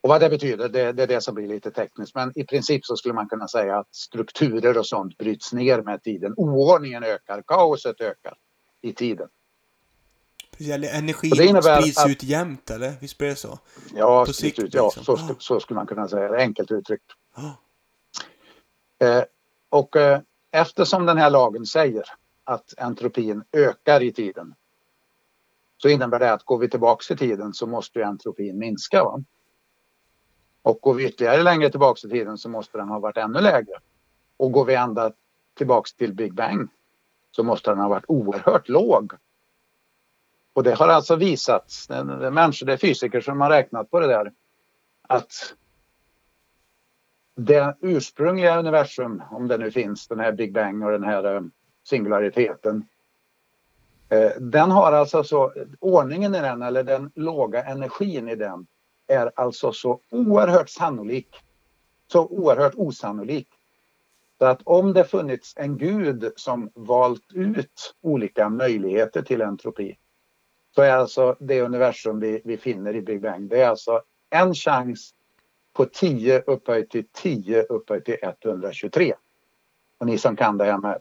Och 0.00 0.08
vad 0.08 0.20
det 0.20 0.28
betyder, 0.30 0.68
det, 0.68 0.92
det, 0.92 1.02
är 1.02 1.06
det 1.06 1.20
som 1.20 1.34
blir 1.34 1.48
lite 1.48 1.70
tekniskt. 1.70 2.14
Men 2.14 2.32
i 2.38 2.44
princip 2.44 2.84
så 2.84 2.96
skulle 2.96 3.14
man 3.14 3.28
kunna 3.28 3.48
säga 3.48 3.78
att 3.78 3.94
strukturer 3.94 4.78
och 4.78 4.86
sånt 4.86 5.18
bryts 5.18 5.52
ner 5.52 5.82
med 5.82 6.02
tiden. 6.02 6.34
Oordningen 6.36 7.04
ökar, 7.04 7.42
kaoset 7.42 8.00
ökar 8.00 8.34
i 8.80 8.92
tiden. 8.92 9.28
Energi 10.60 11.30
sprids 11.30 11.98
att, 11.98 12.10
ut 12.10 12.22
jämnt 12.22 12.70
eller? 12.70 12.92
Visst 13.00 13.18
blir 13.18 13.28
det 13.28 13.36
så? 13.36 13.58
Ja, 13.94 14.24
På 14.26 14.32
sikt, 14.32 14.58
ut, 14.58 14.74
ja 14.74 14.92
liksom. 14.96 15.18
så, 15.18 15.34
så, 15.38 15.60
skulle 15.60 15.76
man 15.76 15.86
kunna 15.86 16.08
säga 16.08 16.36
enkelt 16.36 16.70
uttryckt. 16.70 17.12
Oh. 17.36 17.52
Eh, 18.98 19.22
och 19.68 19.96
eh, 19.96 20.20
eftersom 20.50 21.06
den 21.06 21.18
här 21.18 21.30
lagen 21.30 21.66
säger 21.66 22.04
att 22.44 22.74
entropin 22.76 23.44
ökar 23.52 24.02
i 24.02 24.12
tiden 24.12 24.54
så 25.76 25.88
innebär 25.88 26.18
det 26.18 26.32
att 26.32 26.44
går 26.44 26.58
vi 26.58 26.70
tillbaks 26.70 27.10
i 27.10 27.16
tiden 27.16 27.54
så 27.54 27.66
måste 27.66 28.04
entropin 28.04 28.58
minska. 28.58 29.04
Va? 29.04 29.22
Och 30.62 30.80
går 30.80 30.94
vi 30.94 31.06
ytterligare 31.06 31.42
längre 31.42 31.70
tillbaks 31.70 32.04
i 32.04 32.08
tiden 32.08 32.38
så 32.38 32.48
måste 32.48 32.78
den 32.78 32.88
ha 32.88 32.98
varit 32.98 33.16
ännu 33.16 33.40
lägre. 33.40 33.74
Och 34.36 34.52
går 34.52 34.64
vi 34.64 34.74
ända 34.74 35.12
tillbaks 35.54 35.94
till 35.94 36.14
Big 36.14 36.34
Bang 36.34 36.68
så 37.30 37.42
måste 37.42 37.70
den 37.70 37.78
ha 37.78 37.88
varit 37.88 38.04
oerhört 38.08 38.68
låg. 38.68 39.12
Och 40.52 40.62
det 40.62 40.74
har 40.74 40.88
alltså 40.88 41.16
visats, 41.16 41.86
det 41.86 41.94
är 41.94 42.30
människor, 42.30 42.66
det 42.66 42.72
är 42.72 42.76
fysiker 42.76 43.20
som 43.20 43.40
har 43.40 43.50
räknat 43.50 43.90
på 43.90 44.00
det 44.00 44.06
där, 44.06 44.32
att 45.02 45.54
det 47.38 47.76
ursprungliga 47.80 48.58
universum, 48.58 49.22
om 49.30 49.48
det 49.48 49.58
nu 49.58 49.70
finns, 49.70 50.08
den 50.08 50.20
här 50.20 50.32
Big 50.32 50.52
Bang 50.52 50.84
och 50.84 50.90
den 50.90 51.04
här 51.04 51.34
eh, 51.34 51.42
singulariteten. 51.84 52.84
Eh, 54.08 54.30
den 54.40 54.70
har 54.70 54.92
alltså 54.92 55.24
så, 55.24 55.52
ordningen 55.80 56.34
i 56.34 56.40
den 56.40 56.62
eller 56.62 56.82
den 56.82 57.10
låga 57.14 57.64
energin 57.64 58.28
i 58.28 58.34
den 58.34 58.66
är 59.06 59.32
alltså 59.34 59.72
så 59.72 60.00
oerhört 60.10 60.68
sannolik. 60.68 61.36
Så 62.12 62.26
oerhört 62.26 62.74
osannolik. 62.74 63.48
Så 64.38 64.44
att 64.44 64.60
om 64.64 64.92
det 64.92 65.04
funnits 65.04 65.54
en 65.56 65.78
gud 65.78 66.32
som 66.36 66.70
valt 66.74 67.32
ut 67.34 67.94
olika 68.00 68.48
möjligheter 68.48 69.22
till 69.22 69.42
entropi 69.42 69.98
så 70.74 70.82
är 70.82 70.92
alltså 70.92 71.36
det 71.40 71.62
universum 71.62 72.20
vi, 72.20 72.40
vi 72.44 72.56
finner 72.56 72.96
i 72.96 73.02
Big 73.02 73.22
Bang, 73.22 73.48
det 73.48 73.62
är 73.62 73.68
alltså 73.68 74.02
en 74.30 74.54
chans 74.54 75.14
på 75.78 75.84
10 75.84 76.42
upphöjt 76.46 76.90
till 76.90 77.06
10 77.12 77.62
upphöjt 77.62 78.04
till 78.04 78.16
123. 78.22 79.14
Och 79.98 80.06
ni 80.06 80.18
som 80.18 80.36
kan 80.36 80.58
det 80.58 80.64
här 80.64 80.78
med 80.78 80.98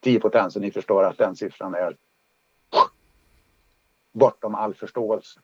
10 0.00 0.20
potenser, 0.20 0.60
ni 0.60 0.70
förstår 0.70 1.04
att 1.04 1.18
den 1.18 1.36
siffran 1.36 1.74
är 1.74 1.96
bortom 4.12 4.54
all 4.54 4.74
förståelse. 4.74 5.40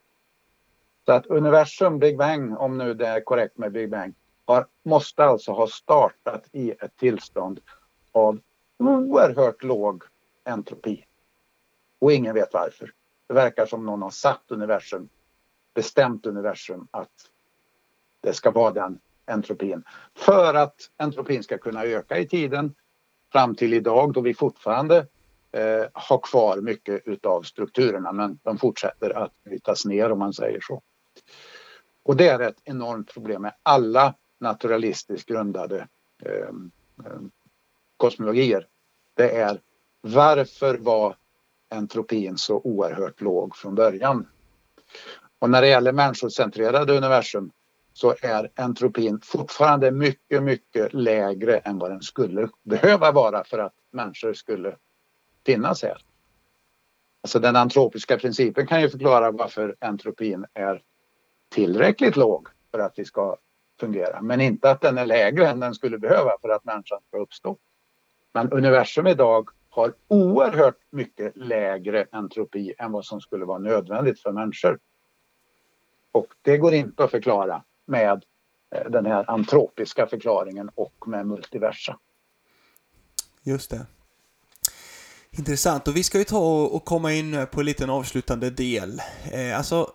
Så 1.05 1.13
att 1.13 1.27
universum, 1.27 1.99
Big 1.99 2.19
Bang, 2.19 2.59
om 2.59 2.79
nu 2.79 2.95
det 2.95 3.07
är 3.07 3.21
korrekt 3.21 3.59
med 3.59 3.73
Big 3.73 3.91
Bang, 3.91 4.15
har, 4.45 4.67
måste 4.83 5.25
alltså 5.25 5.53
ha 5.53 5.67
startat 5.67 6.45
i 6.53 6.71
ett 6.71 6.97
tillstånd 6.97 7.61
av 8.13 8.41
oerhört 8.79 9.63
låg 9.63 10.03
entropi. 10.45 11.05
Och 11.99 12.13
ingen 12.13 12.35
vet 12.35 12.53
varför. 12.53 12.93
Det 13.27 13.35
verkar 13.35 13.67
som 13.67 13.87
någon 13.87 14.03
har 14.03 14.11
satt 14.11 14.45
universum, 14.49 15.09
bestämt 15.75 16.27
universum 16.27 16.89
att 16.91 17.31
det 18.27 18.35
ska 18.35 18.51
vara 18.51 18.73
den 18.73 18.99
entropin. 19.27 19.85
För 20.15 20.55
att 20.55 20.91
entropin 20.97 21.43
ska 21.43 21.59
kunna 21.59 21.85
öka 21.85 22.19
i 22.19 22.29
tiden 22.29 22.75
fram 23.33 23.55
till 23.55 23.75
idag 23.75 24.13
då 24.13 24.21
vi 24.21 24.35
fortfarande 24.35 25.07
eh, 25.53 25.85
har 25.93 26.19
kvar 26.19 26.61
mycket 26.61 27.03
utav 27.05 27.43
strukturerna 27.43 28.13
men 28.13 28.39
de 28.43 28.59
fortsätter 28.59 29.11
att 29.11 29.45
brytas 29.45 29.85
ner 29.85 30.13
om 30.13 30.19
man 30.19 30.33
säger 30.33 30.61
så. 30.61 30.83
Och 32.03 32.17
det 32.17 32.29
är 32.29 32.41
ett 32.41 32.61
enormt 32.65 33.15
problem 33.15 33.43
med 33.43 33.55
alla 33.63 34.15
naturalistiskt 34.39 35.29
grundade 35.29 35.89
eh, 36.23 36.49
eh, 37.07 37.21
kosmologier. 37.97 38.67
Det 39.15 39.37
är 39.37 39.61
varför 40.01 40.79
var 40.79 41.17
entropin 41.71 42.39
så 42.39 42.61
oerhört 42.65 43.21
låg 43.21 43.57
från 43.57 43.75
början? 43.75 44.27
Och 45.39 45.51
när 45.51 45.63
det 45.63 45.69
gäller 45.69 45.93
människocentrerade 45.93 46.97
universum 46.97 47.51
så 47.97 48.15
är 48.23 48.51
entropin 48.55 49.21
fortfarande 49.23 49.91
mycket, 49.91 50.43
mycket 50.43 50.95
lägre 50.95 51.59
än 51.59 51.79
vad 51.79 51.91
den 51.91 52.03
skulle 52.03 52.49
behöva 52.63 53.13
vara 53.13 53.45
för 53.45 53.59
att 53.59 53.75
människor 53.91 54.35
skulle 54.35 54.77
finnas 55.47 55.83
här. 55.83 56.03
Alltså 57.23 57.39
den 57.39 57.57
antropiska 57.57 58.19
principen 58.19 58.67
kan 58.67 58.83
ju 58.83 58.91
förklara 58.91 59.31
varför 59.31 59.77
entropin 59.81 60.47
är 60.55 60.83
tillräckligt 61.49 62.17
låg 62.17 62.49
för 62.71 62.79
att 62.79 62.99
vi 62.99 63.05
ska 63.05 63.37
fungera, 63.81 64.23
men 64.23 64.41
inte 64.41 64.71
att 64.71 64.81
den 64.81 64.99
är 64.99 65.07
lägre 65.07 65.49
än 65.49 65.61
den 65.61 65.75
skulle 65.75 65.99
behöva 65.99 66.33
för 66.41 66.49
att 66.49 66.65
människan 66.65 67.01
ska 67.09 67.19
uppstå. 67.19 67.57
Men 68.33 68.53
universum 68.53 69.07
idag 69.07 69.49
har 69.71 69.95
oerhört 70.09 70.79
mycket 70.91 71.37
lägre 71.37 72.07
entropi 72.13 72.75
än 72.79 72.93
vad 72.93 73.05
som 73.05 73.21
skulle 73.21 73.45
vara 73.45 73.59
nödvändigt 73.59 74.21
för 74.21 74.33
människor. 74.33 74.79
Och 76.13 76.27
det 76.43 76.59
går 76.59 76.75
inte 76.75 77.05
att 77.05 77.11
förklara 77.11 77.63
med 77.87 78.25
eh, 78.75 78.91
den 78.91 79.07
här 79.07 79.31
antropiska 79.31 80.07
förklaringen 80.07 80.71
och 80.75 81.09
med 81.09 81.27
multiversa. 81.27 81.99
Just 83.43 83.71
det. 83.71 83.87
Intressant. 85.31 85.89
Och 85.89 85.97
vi 85.97 86.03
ska 86.03 86.19
ju 86.19 86.25
ta 86.25 86.63
och 86.65 86.85
komma 86.85 87.13
in 87.13 87.47
på 87.53 87.61
en 87.61 87.67
liten 87.67 87.91
avslutande 87.91 88.51
del. 88.51 89.01
Eh, 89.33 89.59
alltså, 89.59 89.93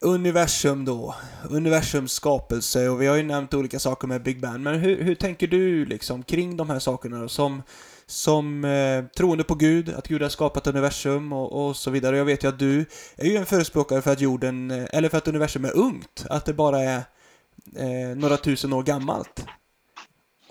universum 0.00 0.84
då. 0.84 1.14
Universums 1.50 2.12
skapelse 2.12 2.88
och 2.88 3.02
vi 3.02 3.06
har 3.06 3.16
ju 3.16 3.22
nämnt 3.22 3.54
olika 3.54 3.78
saker 3.78 4.08
med 4.08 4.22
Big 4.22 4.40
Bang. 4.40 4.60
Men 4.60 4.74
hur, 4.74 5.02
hur 5.02 5.14
tänker 5.14 5.46
du 5.46 5.84
liksom 5.84 6.22
kring 6.22 6.56
de 6.56 6.70
här 6.70 6.78
sakerna 6.78 7.20
då? 7.20 7.28
Som, 7.28 7.62
som 8.06 8.64
eh, 8.64 9.04
troende 9.16 9.44
på 9.44 9.54
Gud, 9.54 9.88
att 9.88 10.08
Gud 10.08 10.22
har 10.22 10.28
skapat 10.28 10.66
universum 10.66 11.32
och, 11.32 11.66
och, 11.66 11.76
så 11.76 11.90
vidare. 11.90 12.16
Jag 12.16 12.24
vet 12.24 12.44
ju 12.44 12.48
att 12.48 12.58
du 12.58 12.86
är 13.16 13.26
ju 13.26 13.36
en 13.36 13.46
förespråkare 13.46 14.02
för 14.02 14.12
att 14.12 14.20
jorden, 14.20 14.70
eh, 14.70 14.86
eller 14.92 15.08
för 15.08 15.18
att 15.18 15.28
universum 15.28 15.64
är 15.64 15.76
ungt, 15.76 16.26
att 16.30 16.44
det 16.44 16.52
bara 16.52 16.80
är 16.80 17.02
eh, 17.76 18.16
några 18.16 18.36
tusen 18.36 18.72
år 18.72 18.82
gammalt. 18.82 19.46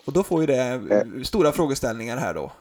Och 0.04 0.12
då 0.12 0.22
får 0.22 0.40
ju 0.40 0.46
det 0.46 0.62
eh. 0.90 1.22
stora 1.22 1.52
frågeställningar 1.52 2.16
här 2.16 2.34
då. 2.34 2.52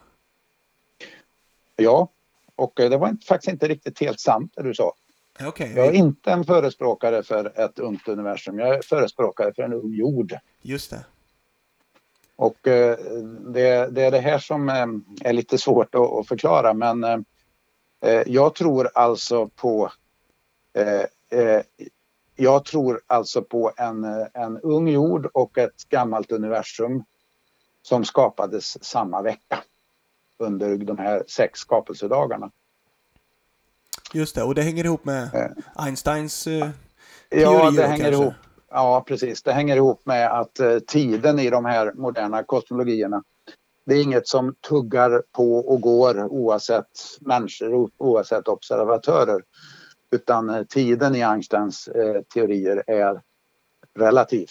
Ja, 1.75 2.07
och 2.55 2.79
eh, 2.79 2.89
det 2.89 2.97
var 2.97 3.17
faktiskt 3.27 3.51
inte 3.51 3.67
riktigt 3.67 4.00
helt 4.00 4.19
sant 4.19 4.53
det 4.55 4.63
du 4.63 4.73
sa. 4.73 4.93
Okay. 5.47 5.73
Jag 5.73 5.85
är 5.85 5.91
inte 5.91 6.31
en 6.31 6.43
förespråkare 6.43 7.23
för 7.23 7.59
ett 7.59 7.79
ungt 7.79 8.07
universum. 8.07 8.59
Jag 8.59 8.75
är 8.75 8.81
förespråkare 8.81 9.53
för 9.53 9.63
en 9.63 9.73
ung 9.73 9.93
jord. 9.93 10.33
Just 10.62 10.89
det. 10.89 11.05
Och 12.36 12.68
eh, 12.68 12.98
det, 13.40 13.88
det, 13.92 14.04
är 14.04 14.12
det 14.12 14.20
här 14.20 14.40
som 14.40 14.70
eh, 14.70 14.86
är 15.30 15.34
lite 15.34 15.58
svårt 15.58 15.96
att, 15.96 16.28
förklara 16.28 16.74
men 16.74 17.04
eh, 17.04 18.22
jag 18.25 18.56
tror 18.56 18.90
alltså 18.94 19.48
på 19.48 19.92
jag 22.36 22.66
tror 22.66 23.02
alltså 23.08 23.42
på 23.42 23.72
en, 23.78 24.04
en 24.34 24.60
ung 24.60 24.88
jord 24.88 25.30
och 25.34 25.58
ett 25.58 25.90
gammalt 25.90 26.32
universum 26.32 27.04
som 27.82 28.06
skapades 28.06 28.84
samma 28.84 29.22
vecka 29.22 29.63
under 30.38 30.78
de 30.78 30.98
här 30.98 31.24
sex 31.28 31.60
skapelsedagarna. 31.60 32.52
Just 34.13 34.36
det, 34.36 34.44
och 34.44 34.56
det 34.56 34.62
hänger 34.62 34.86
ihop 34.86 35.06
med. 35.06 35.54
Einsteins 35.75 36.48
eh, 36.48 36.70
Ja, 37.30 37.72
det 37.72 37.88
hänger 37.88 38.04
kanske. 38.04 38.24
ihop. 38.24 38.34
Ja, 38.74 39.03
precis. 39.08 39.44
Det 39.44 39.51
hänger 39.51 39.75
ihop 39.75 40.06
med 40.06 40.39
att 40.39 40.60
eh, 40.60 40.80
tiden 40.80 41.39
i 41.39 41.50
de 41.50 41.65
här 41.65 41.94
moderna 41.94 42.44
kosmologierna 42.44 43.24
det 43.86 43.96
är 43.96 44.03
inget 44.03 44.27
som 44.27 44.56
tuggar 44.70 45.24
på 45.32 45.58
och 45.58 45.82
går 45.82 46.24
oavsett 46.24 46.88
människor, 47.20 47.89
oavsett 47.98 48.48
observatörer. 48.48 49.44
Utan 50.12 50.50
eh, 50.50 50.63
tiden 50.63 51.15
i 51.15 51.24
Einsteins 51.24 51.88
eh, 51.88 52.22
teorier 52.22 52.84
är 52.88 53.22
relativ. 54.00 54.48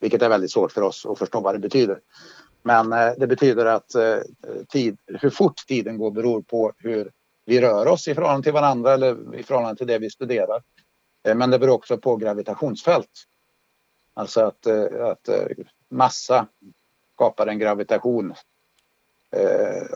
Vilket 0.00 0.22
är 0.22 0.28
väldigt 0.28 0.52
svårt 0.52 0.72
för 0.72 0.82
oss 0.82 1.06
att 1.06 1.18
förstå 1.18 1.40
vad 1.40 1.54
det 1.54 1.58
betyder. 1.58 2.00
Men 2.62 2.92
eh, 2.92 3.12
det 3.18 3.26
betyder 3.26 3.66
att 3.66 3.94
eh, 3.94 4.18
tid, 4.68 4.98
hur 5.06 5.30
fort 5.30 5.66
tiden 5.66 5.98
går 5.98 6.10
beror 6.10 6.42
på 6.42 6.72
hur 6.78 7.10
vi 7.44 7.60
rör 7.60 7.88
oss 7.88 8.08
i 8.08 8.14
förhållande 8.14 8.42
till 8.42 8.52
varandra 8.52 8.92
eller 8.92 9.34
i 9.34 9.42
förhållande 9.42 9.76
till 9.76 9.86
det 9.86 9.98
vi 9.98 10.10
studerar. 10.10 10.62
Eh, 11.24 11.34
men 11.34 11.50
det 11.50 11.58
beror 11.58 11.74
också 11.74 11.98
på 11.98 12.16
gravitationsfält. 12.16 13.24
Alltså 14.14 14.40
att, 14.40 14.66
eh, 14.66 15.06
att 15.06 15.28
eh, 15.28 15.46
massa 15.88 16.46
skapar 17.14 17.46
en 17.46 17.58
gravitation. 17.58 18.34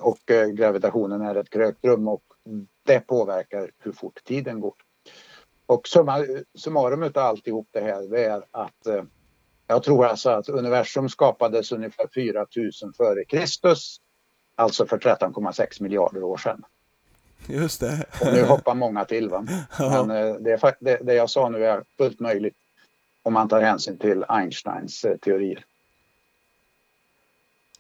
Och 0.00 0.18
gravitationen 0.54 1.20
är 1.20 1.34
ett 1.34 1.50
krökt 1.50 1.84
rum 1.84 2.08
och 2.08 2.22
det 2.82 3.00
påverkar 3.00 3.70
hur 3.78 3.92
fort 3.92 4.24
tiden 4.24 4.60
går. 4.60 4.74
Och 5.66 5.88
summa, 5.88 6.26
summarum 6.54 7.02
av 7.02 7.18
alltihop 7.18 7.68
det 7.70 7.80
här 7.80 8.02
det 8.02 8.24
är 8.24 8.44
att 8.50 8.86
jag 9.66 9.82
tror 9.82 10.06
alltså 10.06 10.30
att 10.30 10.48
universum 10.48 11.08
skapades 11.08 11.72
ungefär 11.72 12.08
4000 12.14 12.92
före 12.92 13.24
Kristus. 13.24 13.96
Alltså 14.54 14.86
för 14.86 14.98
13,6 14.98 15.82
miljarder 15.82 16.22
år 16.22 16.36
sedan. 16.36 16.64
Just 17.46 17.80
det. 17.80 18.04
Och 18.20 18.32
nu 18.32 18.42
hoppar 18.42 18.74
många 18.74 19.04
till. 19.04 19.28
Va? 19.28 19.46
Ja. 19.78 20.04
Men 20.04 20.28
eh, 20.28 20.34
det, 20.34 20.52
är, 20.52 20.74
det, 20.80 20.98
det 21.02 21.14
jag 21.14 21.30
sa 21.30 21.48
nu 21.48 21.64
är 21.64 21.84
fullt 21.96 22.20
möjligt 22.20 22.56
om 23.22 23.32
man 23.32 23.48
tar 23.48 23.60
hänsyn 23.60 23.98
till 23.98 24.24
Einsteins 24.28 25.04
eh, 25.04 25.16
teorier. 25.16 25.64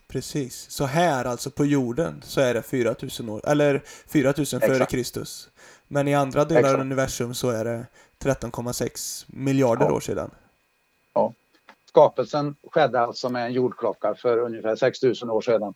Precis. 0.08 0.70
Så 0.70 0.84
här 0.84 1.24
alltså 1.24 1.50
på 1.50 1.64
jorden 1.64 2.22
så 2.24 2.40
är 2.40 2.54
det 2.54 2.62
4000 2.62 3.28
år, 3.28 3.48
eller 3.48 3.82
4000 4.06 4.60
före 4.60 4.86
Kristus. 4.86 5.48
Men 5.88 6.08
i 6.08 6.14
andra 6.14 6.44
delar 6.44 6.60
Exakt. 6.60 6.74
av 6.74 6.80
universum 6.80 7.34
så 7.34 7.50
är 7.50 7.64
det 7.64 7.86
13,6 8.18 9.24
miljarder 9.28 9.84
ja. 9.84 9.92
år 9.92 10.00
sedan. 10.00 10.30
Ja. 11.14 11.32
Skapelsen 11.88 12.56
skedde 12.72 13.00
alltså 13.00 13.28
med 13.28 13.46
en 13.46 13.52
jordklocka 13.52 14.14
för 14.14 14.38
ungefär 14.38 14.76
6000 14.76 15.30
år 15.30 15.40
sedan. 15.40 15.74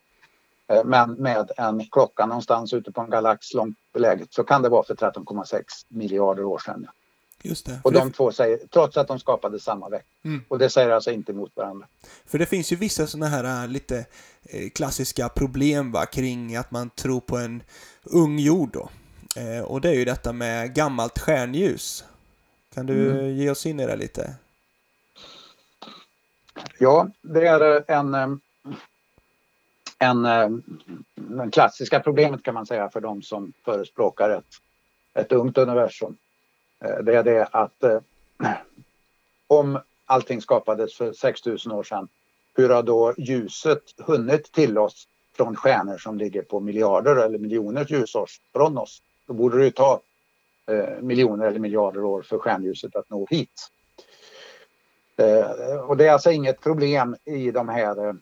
Eh, 0.68 0.84
men 0.84 1.12
med 1.12 1.50
en 1.56 1.86
klocka 1.90 2.26
någonstans 2.26 2.72
ute 2.72 2.92
på 2.92 3.00
en 3.00 3.10
galax 3.10 3.54
långt 3.54 3.78
beläget 3.92 4.34
så 4.34 4.44
kan 4.44 4.62
det 4.62 4.68
vara 4.68 4.82
för 4.82 4.94
13,6 4.94 5.62
miljarder 5.88 6.44
år 6.44 6.58
sedan. 6.58 6.86
Just 7.42 7.66
det. 7.66 7.80
Och 7.84 7.92
de 7.92 8.08
det... 8.08 8.14
två 8.14 8.32
säger, 8.32 8.58
trots 8.70 8.96
att 8.96 9.08
de 9.08 9.18
skapade 9.18 9.60
samma 9.60 9.88
vecka. 9.88 10.06
Mm. 10.24 10.44
Och 10.48 10.58
det 10.58 10.70
säger 10.70 10.90
alltså 10.90 11.10
inte 11.10 11.32
emot 11.32 11.52
varandra. 11.54 11.86
För 12.26 12.38
det 12.38 12.46
finns 12.46 12.72
ju 12.72 12.76
vissa 12.76 13.06
sådana 13.06 13.26
här 13.26 13.62
äh, 13.64 13.68
lite 13.68 13.98
eh, 14.42 14.70
klassiska 14.74 15.28
problem 15.28 15.92
va, 15.92 16.06
kring 16.06 16.56
att 16.56 16.70
man 16.70 16.90
tror 16.90 17.20
på 17.20 17.36
en 17.36 17.62
ung 18.02 18.38
jord 18.38 18.70
då. 18.72 18.88
Eh, 19.36 19.64
och 19.64 19.80
det 19.80 19.88
är 19.88 19.94
ju 19.94 20.04
detta 20.04 20.32
med 20.32 20.74
gammalt 20.74 21.18
stjärnljus. 21.18 22.04
Kan 22.74 22.86
du 22.86 23.10
mm. 23.10 23.36
ge 23.36 23.50
oss 23.50 23.66
in 23.66 23.80
i 23.80 23.86
det 23.86 23.96
lite? 23.96 24.34
Ja, 26.78 27.08
det 27.22 27.46
är 27.46 27.90
en 27.90 28.40
en, 30.02 30.24
eh, 30.24 30.32
en 30.42 30.64
det 31.14 31.50
klassiska 31.50 32.00
problemet 32.00 32.42
kan 32.42 32.54
man 32.54 32.66
säga 32.66 32.90
för 32.90 33.00
de 33.00 33.22
som 33.22 33.52
förespråkar 33.64 34.30
ett, 34.30 34.44
ett 35.14 35.32
ungt 35.32 35.58
universum. 35.58 36.16
Eh, 36.84 36.98
det 36.98 37.16
är 37.16 37.22
det 37.22 37.48
att 37.50 37.82
eh, 37.82 38.00
om 39.46 39.78
allting 40.06 40.40
skapades 40.40 40.94
för 40.94 41.12
6000 41.12 41.72
år 41.72 41.82
sedan, 41.82 42.08
hur 42.54 42.68
har 42.68 42.82
då 42.82 43.14
ljuset 43.18 43.82
hunnit 43.98 44.52
till 44.52 44.78
oss 44.78 45.08
från 45.36 45.56
stjärnor 45.56 45.98
som 45.98 46.18
ligger 46.18 46.42
på 46.42 46.60
miljarder 46.60 47.16
eller 47.16 47.38
miljoner 47.38 47.86
ljusår 47.88 48.26
från 48.52 48.78
oss? 48.78 49.02
Då 49.26 49.32
borde 49.32 49.58
det 49.58 49.64
ju 49.64 49.70
ta 49.70 50.00
eh, 50.66 51.00
miljoner 51.00 51.46
eller 51.46 51.58
miljarder 51.58 52.04
år 52.04 52.22
för 52.22 52.38
stjärnljuset 52.38 52.96
att 52.96 53.10
nå 53.10 53.26
hit. 53.30 53.70
Eh, 55.16 55.76
och 55.76 55.96
det 55.96 56.06
är 56.06 56.12
alltså 56.12 56.30
inget 56.30 56.60
problem 56.60 57.16
i 57.24 57.50
de 57.50 57.68
här 57.68 58.16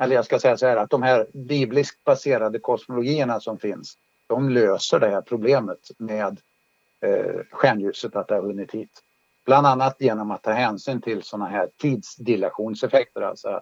eller 0.00 0.14
jag 0.14 0.24
ska 0.24 0.38
säga 0.38 0.56
så 0.56 0.66
här 0.66 0.76
att 0.76 0.90
de 0.90 1.02
här 1.02 1.26
bibliskt 1.32 2.04
baserade 2.04 2.58
kosmologierna 2.58 3.40
som 3.40 3.58
finns, 3.58 3.98
de 4.26 4.48
löser 4.48 5.00
det 5.00 5.10
här 5.10 5.20
problemet 5.22 5.90
med 5.98 6.40
eh, 7.00 7.40
stjärnljuset 7.50 8.16
att 8.16 8.28
det 8.28 8.34
har 8.34 8.42
hunnit 8.42 8.74
hit. 8.74 9.02
Bland 9.44 9.66
annat 9.66 9.96
genom 9.98 10.30
att 10.30 10.42
ta 10.42 10.52
hänsyn 10.52 11.00
till 11.00 11.22
sådana 11.22 11.46
här 11.46 11.68
tidsdilationseffekter, 11.76 13.20
alltså 13.20 13.60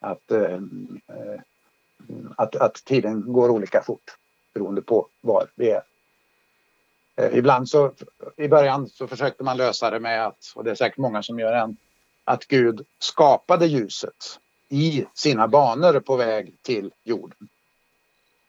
att, 0.00 0.30
eh, 0.30 0.52
eh, 0.52 1.40
att, 2.36 2.56
att 2.56 2.74
tiden 2.74 3.32
går 3.32 3.48
olika 3.48 3.82
fort 3.82 4.16
beroende 4.54 4.82
på 4.82 5.08
var 5.20 5.50
vi 5.54 5.70
är. 5.70 5.82
Eh, 7.16 7.38
ibland 7.38 7.68
så, 7.68 7.92
i 8.36 8.48
början 8.48 8.88
så 8.88 9.06
försökte 9.06 9.44
man 9.44 9.56
lösa 9.56 9.90
det 9.90 10.00
med 10.00 10.26
att, 10.26 10.52
och 10.54 10.64
det 10.64 10.70
är 10.70 10.74
säkert 10.74 10.98
många 10.98 11.22
som 11.22 11.38
gör 11.38 11.52
än, 11.52 11.76
att 12.24 12.44
Gud 12.44 12.86
skapade 12.98 13.66
ljuset 13.66 14.40
i 14.68 15.06
sina 15.14 15.48
banor 15.48 16.00
på 16.00 16.16
väg 16.16 16.62
till 16.62 16.92
jorden. 17.04 17.48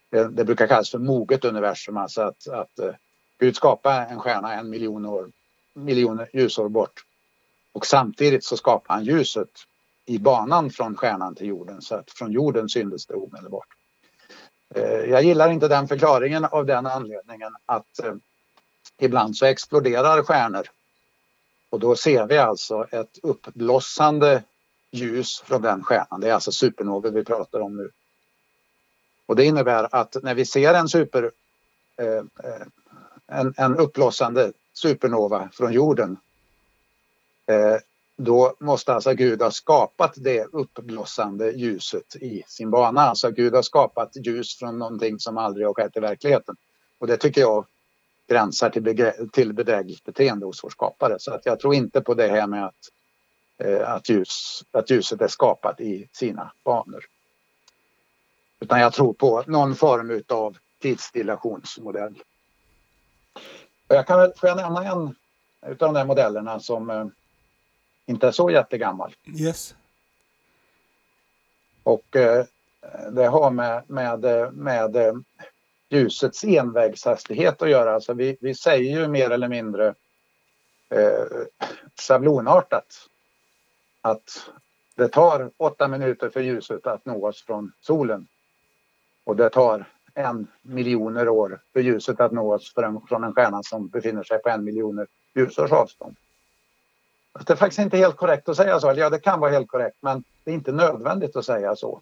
Det, 0.09 0.27
det 0.27 0.45
brukar 0.45 0.67
kallas 0.67 0.91
för 0.91 0.99
moget 0.99 1.45
universum, 1.45 1.97
alltså 1.97 2.21
att, 2.21 2.47
att 2.47 2.79
uh, 2.81 2.91
Gud 3.39 3.55
skapar 3.55 4.05
en 4.05 4.19
stjärna 4.19 4.53
en 4.53 4.69
miljon 4.69 5.05
år, 5.05 5.31
miljoner 5.73 6.29
ljusår 6.33 6.69
bort. 6.69 7.03
Och 7.71 7.85
samtidigt 7.85 8.43
så 8.43 8.57
skapar 8.57 8.93
han 8.93 9.03
ljuset 9.03 9.49
i 10.05 10.19
banan 10.19 10.69
från 10.69 10.95
stjärnan 10.95 11.35
till 11.35 11.47
jorden 11.47 11.81
så 11.81 11.95
att 11.95 12.11
från 12.11 12.31
jorden 12.31 12.69
syntes 12.69 13.05
det 13.05 13.13
omedelbart. 13.13 13.67
Uh, 14.77 14.83
jag 14.83 15.23
gillar 15.23 15.49
inte 15.49 15.67
den 15.67 15.87
förklaringen 15.87 16.45
av 16.45 16.65
den 16.65 16.85
anledningen 16.85 17.55
att 17.65 17.99
uh, 18.03 18.13
ibland 18.99 19.37
så 19.37 19.45
exploderar 19.45 20.23
stjärnor 20.23 20.67
och 21.69 21.79
då 21.79 21.95
ser 21.95 22.25
vi 22.25 22.37
alltså 22.37 22.87
ett 22.91 23.19
uppblossande 23.23 24.43
ljus 24.97 25.41
från 25.45 25.61
den 25.61 25.83
stjärnan. 25.83 26.21
Det 26.21 26.29
är 26.29 26.33
alltså 26.33 26.51
supernovor 26.51 27.11
vi 27.11 27.23
pratar 27.23 27.59
om 27.59 27.77
nu. 27.77 27.89
Och 29.25 29.35
det 29.35 29.45
innebär 29.45 29.95
att 29.95 30.17
när 30.23 30.35
vi 30.35 30.45
ser 30.45 30.73
en 30.73 30.89
super 30.89 31.31
eh, 31.97 32.07
eh, 32.17 32.67
en, 33.27 33.53
en 33.57 33.75
uppblossande 33.75 34.51
supernova 34.73 35.49
från 35.53 35.73
jorden 35.73 36.17
eh, 37.45 37.77
då 38.17 38.55
måste 38.59 38.93
alltså 38.93 39.13
Gud 39.13 39.41
ha 39.41 39.51
skapat 39.51 40.13
det 40.15 40.43
uppblossande 40.43 41.51
ljuset 41.51 42.15
i 42.15 42.43
sin 42.47 42.71
bana. 42.71 43.01
Alltså 43.01 43.31
Gud 43.31 43.53
har 43.53 43.61
skapat 43.61 44.11
ljus 44.15 44.59
från 44.59 44.79
någonting 44.79 45.19
som 45.19 45.37
aldrig 45.37 45.67
har 45.67 45.73
skett 45.73 45.97
i 45.97 45.99
verkligheten. 45.99 46.55
Och 46.99 47.07
det 47.07 47.17
tycker 47.17 47.41
jag 47.41 47.65
gränsar 48.27 48.69
till, 48.69 49.11
till 49.31 49.53
bedrägligt 49.53 50.03
beteende 50.03 50.45
hos 50.45 50.63
vår 50.63 50.69
skapare. 50.69 51.15
Så 51.19 51.33
att 51.33 51.45
jag 51.45 51.59
tror 51.59 51.73
inte 51.73 52.01
på 52.01 52.13
det 52.13 52.27
här 52.27 52.47
med 52.47 52.65
att 52.65 52.89
att, 53.85 54.09
ljus, 54.09 54.63
att 54.71 54.89
ljuset 54.89 55.21
är 55.21 55.27
skapat 55.27 55.81
i 55.81 56.09
sina 56.11 56.51
banor. 56.63 57.05
Utan 58.59 58.79
jag 58.79 58.93
tror 58.93 59.13
på 59.13 59.43
någon 59.47 59.75
form 59.75 60.23
av 60.27 60.57
tidsdilationsmodell. 60.81 62.23
Jag 63.87 64.07
kan 64.07 64.19
väl, 64.19 64.33
får 64.37 64.49
jag 64.49 64.57
nämna 64.57 64.83
en 64.83 65.15
av 65.61 65.77
de 65.77 65.93
där 65.93 66.05
modellerna 66.05 66.59
som 66.59 66.89
eh, 66.89 67.07
inte 68.05 68.27
är 68.27 68.31
så 68.31 68.51
jättegammal. 68.51 69.15
Yes. 69.39 69.75
Och 71.83 72.15
eh, 72.15 72.45
det 73.11 73.27
har 73.27 73.51
med, 73.51 73.83
med, 73.87 74.19
med 74.53 74.95
eh, 74.95 75.13
ljusets 75.89 76.43
envägshastighet 76.43 77.61
att 77.61 77.69
göra. 77.69 77.93
Alltså 77.93 78.13
vi, 78.13 78.37
vi 78.41 78.55
säger 78.55 78.99
ju 78.99 79.07
mer 79.07 79.29
eller 79.29 79.47
mindre 79.47 79.87
eh, 80.89 81.25
schablonartat 81.95 83.07
att 84.11 84.49
det 84.95 85.07
tar 85.07 85.51
åtta 85.57 85.87
minuter 85.87 86.29
för 86.29 86.41
ljuset 86.41 86.87
att 86.87 87.05
nå 87.05 87.27
oss 87.27 87.43
från 87.45 87.71
solen. 87.81 88.27
Och 89.23 89.35
det 89.35 89.49
tar 89.49 89.85
en 90.13 90.47
miljoner 90.61 91.29
år 91.29 91.61
för 91.73 91.79
ljuset 91.79 92.19
att 92.19 92.31
nå 92.31 92.53
oss 92.53 92.73
från 93.07 93.23
en 93.23 93.33
stjärna 93.33 93.63
som 93.63 93.87
befinner 93.87 94.23
sig 94.23 94.39
på 94.39 94.49
en 94.49 94.63
miljoner 94.63 95.07
ljusårs 95.35 95.71
avstånd. 95.71 96.15
Det 97.33 97.53
är 97.53 97.57
faktiskt 97.57 97.79
inte 97.79 97.97
helt 97.97 98.15
korrekt 98.15 98.49
att 98.49 98.57
säga 98.57 98.79
så. 98.79 98.89
Eller 98.89 99.01
ja, 99.01 99.09
det 99.09 99.19
kan 99.19 99.39
vara 99.39 99.51
helt 99.51 99.67
korrekt, 99.67 99.97
men 100.01 100.23
det 100.43 100.51
är 100.51 100.55
inte 100.55 100.71
nödvändigt 100.71 101.35
att 101.35 101.45
säga 101.45 101.75
så. 101.75 102.01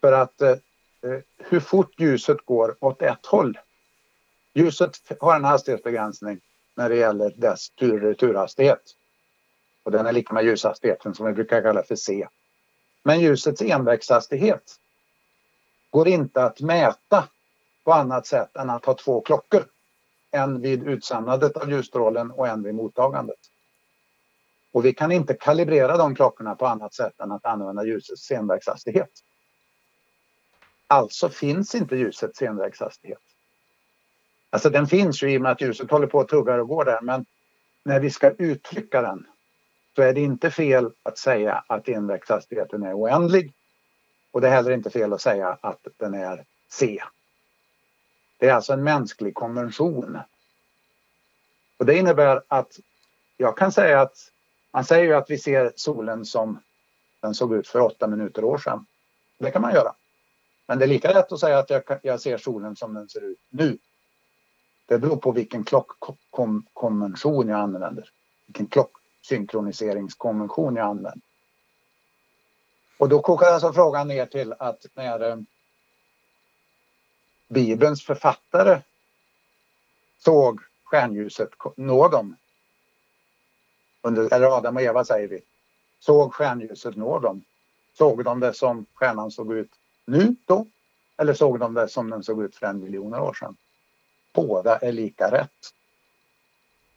För 0.00 0.12
att 0.12 0.40
eh, 0.40 0.50
eh 0.50 1.20
hur 1.38 1.60
fort 1.60 2.00
ljuset 2.00 2.44
går 2.44 2.76
åt 2.80 3.02
ett 3.02 3.26
håll. 3.26 3.58
Ljuset 4.54 4.96
har 5.20 5.36
en 5.36 5.44
hastighetsbegränsning 5.44 6.40
när 6.74 6.88
det 6.88 6.96
gäller 6.96 7.32
dess 7.36 7.70
tur 7.70 8.14
och 9.86 9.92
den 9.92 10.06
är 10.06 10.12
lika 10.12 10.34
med 10.34 10.44
ljushastigheten 10.44 11.14
som 11.14 11.26
vi 11.26 11.32
brukar 11.32 11.62
kalla 11.62 11.82
för 11.82 11.96
C. 11.96 12.28
Men 13.02 13.20
ljusets 13.20 13.62
envägshastighet 13.62 14.76
går 15.90 16.08
inte 16.08 16.44
att 16.44 16.60
mäta 16.60 17.28
på 17.84 17.92
annat 17.92 18.26
sätt 18.26 18.56
än 18.56 18.70
att 18.70 18.84
ha 18.84 18.94
två 18.94 19.20
klockor. 19.20 19.64
En 20.30 20.60
vid 20.60 20.88
utsändandet 20.88 21.56
av 21.56 21.70
ljusstrålen 21.70 22.30
och 22.30 22.48
en 22.48 22.62
vid 22.62 22.74
mottagandet. 22.74 23.38
Och 24.72 24.84
vi 24.84 24.94
kan 24.94 25.12
inte 25.12 25.34
kalibrera 25.34 25.96
de 25.96 26.14
klockorna 26.14 26.54
på 26.54 26.66
annat 26.66 26.94
sätt 26.94 27.20
än 27.20 27.32
att 27.32 27.46
använda 27.46 27.84
ljusets 27.84 28.30
envägshastighet. 28.30 29.10
Alltså 30.86 31.28
finns 31.28 31.74
inte 31.74 31.96
ljusets 31.96 32.42
envägshastighet. 32.42 33.22
Alltså 34.50 34.70
den 34.70 34.86
finns 34.86 35.22
ju 35.22 35.32
i 35.32 35.38
och 35.38 35.42
med 35.42 35.52
att 35.52 35.60
ljuset 35.60 35.90
håller 35.90 36.06
på 36.06 36.20
att 36.20 36.28
tugga 36.28 36.54
och 36.54 36.68
går 36.68 36.84
där 36.84 37.00
men 37.00 37.26
när 37.82 38.00
vi 38.00 38.10
ska 38.10 38.30
uttrycka 38.30 39.02
den 39.02 39.26
så 39.96 40.02
är 40.02 40.12
det 40.12 40.20
inte 40.20 40.50
fel 40.50 40.90
att 41.02 41.18
säga 41.18 41.64
att 41.66 41.88
indexhastigheten 41.88 42.82
är 42.82 42.94
oändlig. 42.94 43.52
Och 44.30 44.40
det 44.40 44.48
är 44.48 44.52
heller 44.52 44.70
inte 44.70 44.90
fel 44.90 45.12
att 45.12 45.20
säga 45.20 45.58
att 45.60 45.86
den 45.96 46.14
är 46.14 46.44
C. 46.70 47.02
Det 48.38 48.48
är 48.48 48.52
alltså 48.52 48.72
en 48.72 48.84
mänsklig 48.84 49.34
konvention. 49.34 50.18
Och 51.76 51.86
det 51.86 51.98
innebär 51.98 52.42
att 52.48 52.78
jag 53.36 53.56
kan 53.56 53.72
säga 53.72 54.00
att 54.00 54.32
man 54.72 54.84
säger 54.84 55.04
ju 55.04 55.14
att 55.14 55.30
vi 55.30 55.38
ser 55.38 55.72
solen 55.76 56.24
som 56.24 56.62
den 57.20 57.34
såg 57.34 57.54
ut 57.54 57.68
för 57.68 57.80
åtta 57.80 58.06
minuter 58.06 58.44
år 58.44 58.58
sedan. 58.58 58.86
Det 59.38 59.50
kan 59.50 59.62
man 59.62 59.74
göra. 59.74 59.94
Men 60.66 60.78
det 60.78 60.84
är 60.84 60.88
lika 60.88 61.12
lätt 61.12 61.32
att 61.32 61.40
säga 61.40 61.58
att 61.58 61.70
jag, 61.70 61.82
jag 62.02 62.20
ser 62.20 62.38
solen 62.38 62.76
som 62.76 62.94
den 62.94 63.08
ser 63.08 63.20
ut 63.20 63.40
nu. 63.48 63.78
Det 64.86 64.98
beror 64.98 65.16
på 65.16 65.32
vilken 65.32 65.64
klockkonvention 65.64 67.48
jag 67.48 67.60
använder. 67.60 68.10
Vilken 68.46 68.66
synkroniseringskonvention 69.28 70.76
jag 70.76 70.86
använder. 70.86 71.20
Och 72.98 73.08
då 73.08 73.22
kokar 73.22 73.46
alltså 73.46 73.72
frågan 73.72 74.08
ner 74.08 74.26
till 74.26 74.52
att 74.58 74.86
när 74.94 75.30
eh, 75.30 75.36
Bibelns 77.48 78.04
författare 78.04 78.80
såg 80.18 80.60
stjärnljuset 80.84 81.50
nå 81.76 82.08
dem. 82.08 82.36
Under, 84.02 84.34
eller 84.34 84.46
Adam 84.46 84.76
och 84.76 84.82
Eva 84.82 85.04
säger 85.04 85.28
vi. 85.28 85.40
Såg 85.98 86.34
stjärnljuset 86.34 86.96
nå 86.96 87.18
dem. 87.18 87.44
Såg 87.92 88.24
de 88.24 88.40
det 88.40 88.54
som 88.54 88.86
stjärnan 88.94 89.30
såg 89.30 89.52
ut 89.52 89.70
nu 90.04 90.36
då? 90.44 90.66
Eller 91.16 91.34
såg 91.34 91.58
de 91.58 91.74
det 91.74 91.88
som 91.88 92.10
den 92.10 92.22
såg 92.22 92.42
ut 92.42 92.56
för 92.56 92.66
en 92.66 92.80
miljoner 92.80 93.20
år 93.20 93.34
sedan? 93.34 93.56
Båda 94.32 94.76
är 94.76 94.92
lika 94.92 95.30
rätt. 95.30 95.72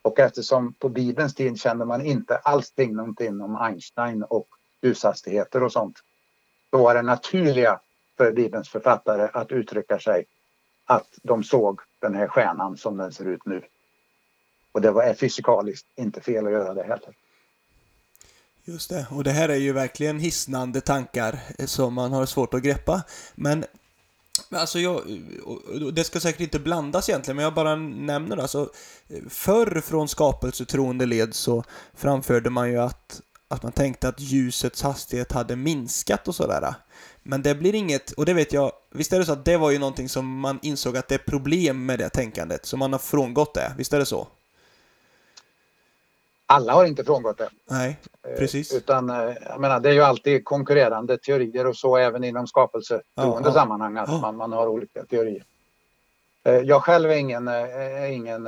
Och 0.01 0.19
eftersom 0.19 0.73
på 0.73 0.89
Bibelns 0.89 1.35
tid 1.35 1.59
kände 1.59 1.85
man 1.85 2.05
inte 2.05 2.37
alls 2.37 2.71
till 2.71 2.91
någonting 2.91 3.41
om 3.41 3.55
Einstein 3.55 4.23
och 4.23 4.47
ljushastigheter 4.81 5.63
och 5.63 5.71
sånt. 5.71 5.99
Då 6.71 6.83
var 6.83 6.95
det 6.95 7.01
naturliga 7.01 7.79
för 8.17 8.31
Bibelns 8.31 8.69
författare 8.69 9.29
att 9.33 9.51
uttrycka 9.51 9.99
sig 9.99 10.25
att 10.85 11.07
de 11.23 11.43
såg 11.43 11.79
den 12.01 12.15
här 12.15 12.27
stjärnan 12.27 12.77
som 12.77 12.97
den 12.97 13.11
ser 13.11 13.25
ut 13.25 13.45
nu. 13.45 13.61
Och 14.71 14.81
det 14.81 14.91
var 14.91 15.13
fysikaliskt 15.13 15.87
inte 15.95 16.21
fel 16.21 16.45
att 16.45 16.51
göra 16.51 16.73
det 16.73 16.83
heller. 16.83 17.13
Just 18.63 18.89
det, 18.89 19.07
och 19.11 19.23
det 19.23 19.31
här 19.31 19.49
är 19.49 19.55
ju 19.55 19.73
verkligen 19.73 20.19
hisnande 20.19 20.81
tankar 20.81 21.39
som 21.65 21.93
man 21.93 22.13
har 22.13 22.25
svårt 22.25 22.53
att 22.53 22.61
greppa. 22.61 23.03
Men 23.35 23.65
Alltså 24.51 24.79
jag, 24.79 25.01
det 25.93 26.03
ska 26.03 26.19
säkert 26.19 26.41
inte 26.41 26.59
blandas 26.59 27.09
egentligen, 27.09 27.35
men 27.35 27.43
jag 27.43 27.53
bara 27.53 27.75
nämner 27.75 28.35
det. 28.35 28.41
Alltså, 28.41 28.69
förr 29.29 29.81
från 29.81 30.07
skapelsetroende 30.07 31.05
led 31.05 31.33
så 31.33 31.63
framförde 31.93 32.49
man 32.49 32.69
ju 32.69 32.77
att, 32.77 33.21
att 33.47 33.63
man 33.63 33.71
tänkte 33.71 34.07
att 34.07 34.19
ljusets 34.19 34.81
hastighet 34.81 35.31
hade 35.31 35.55
minskat 35.55 36.27
och 36.27 36.35
sådär. 36.35 36.73
Men 37.23 37.41
det 37.41 37.55
blir 37.55 37.75
inget, 37.75 38.11
och 38.11 38.25
det 38.25 38.33
vet 38.33 38.53
jag, 38.53 38.71
visst 38.91 39.13
är 39.13 39.19
det 39.19 39.25
så 39.25 39.33
att 39.33 39.45
det 39.45 39.57
var 39.57 39.71
ju 39.71 39.79
någonting 39.79 40.09
som 40.09 40.39
man 40.39 40.59
insåg 40.61 40.97
att 40.97 41.07
det 41.07 41.15
är 41.15 41.19
problem 41.19 41.85
med 41.85 41.99
det 41.99 42.09
tänkandet, 42.09 42.65
så 42.65 42.77
man 42.77 42.91
har 42.91 42.99
frångått 42.99 43.53
det, 43.53 43.73
visst 43.77 43.93
är 43.93 43.99
det 43.99 44.05
så? 44.05 44.27
Alla 46.51 46.73
har 46.73 46.85
inte 46.85 47.03
frångått 47.03 47.37
det. 47.37 47.49
Nej, 47.69 47.99
precis. 48.37 48.71
Eh, 48.71 48.77
utan, 48.77 49.09
eh, 49.09 49.33
jag 49.49 49.61
menar, 49.61 49.79
det 49.79 49.89
är 49.89 49.93
ju 49.93 50.01
alltid 50.01 50.45
konkurrerande 50.45 51.17
teorier 51.17 51.67
och 51.67 51.75
så 51.75 51.97
även 51.97 52.23
inom 52.23 52.47
skapelsetroende 52.47 53.49
ja, 53.49 53.53
sammanhang 53.53 53.97
att 53.97 54.09
ja. 54.09 54.21
man, 54.21 54.35
man 54.35 54.51
har 54.51 54.67
olika 54.67 55.03
teorier. 55.03 55.43
Eh, 56.43 56.53
jag 56.53 56.83
själv 56.83 57.11
är 57.11 57.15
ingen, 57.15 57.47
är 57.47 58.05
ingen 58.05 58.47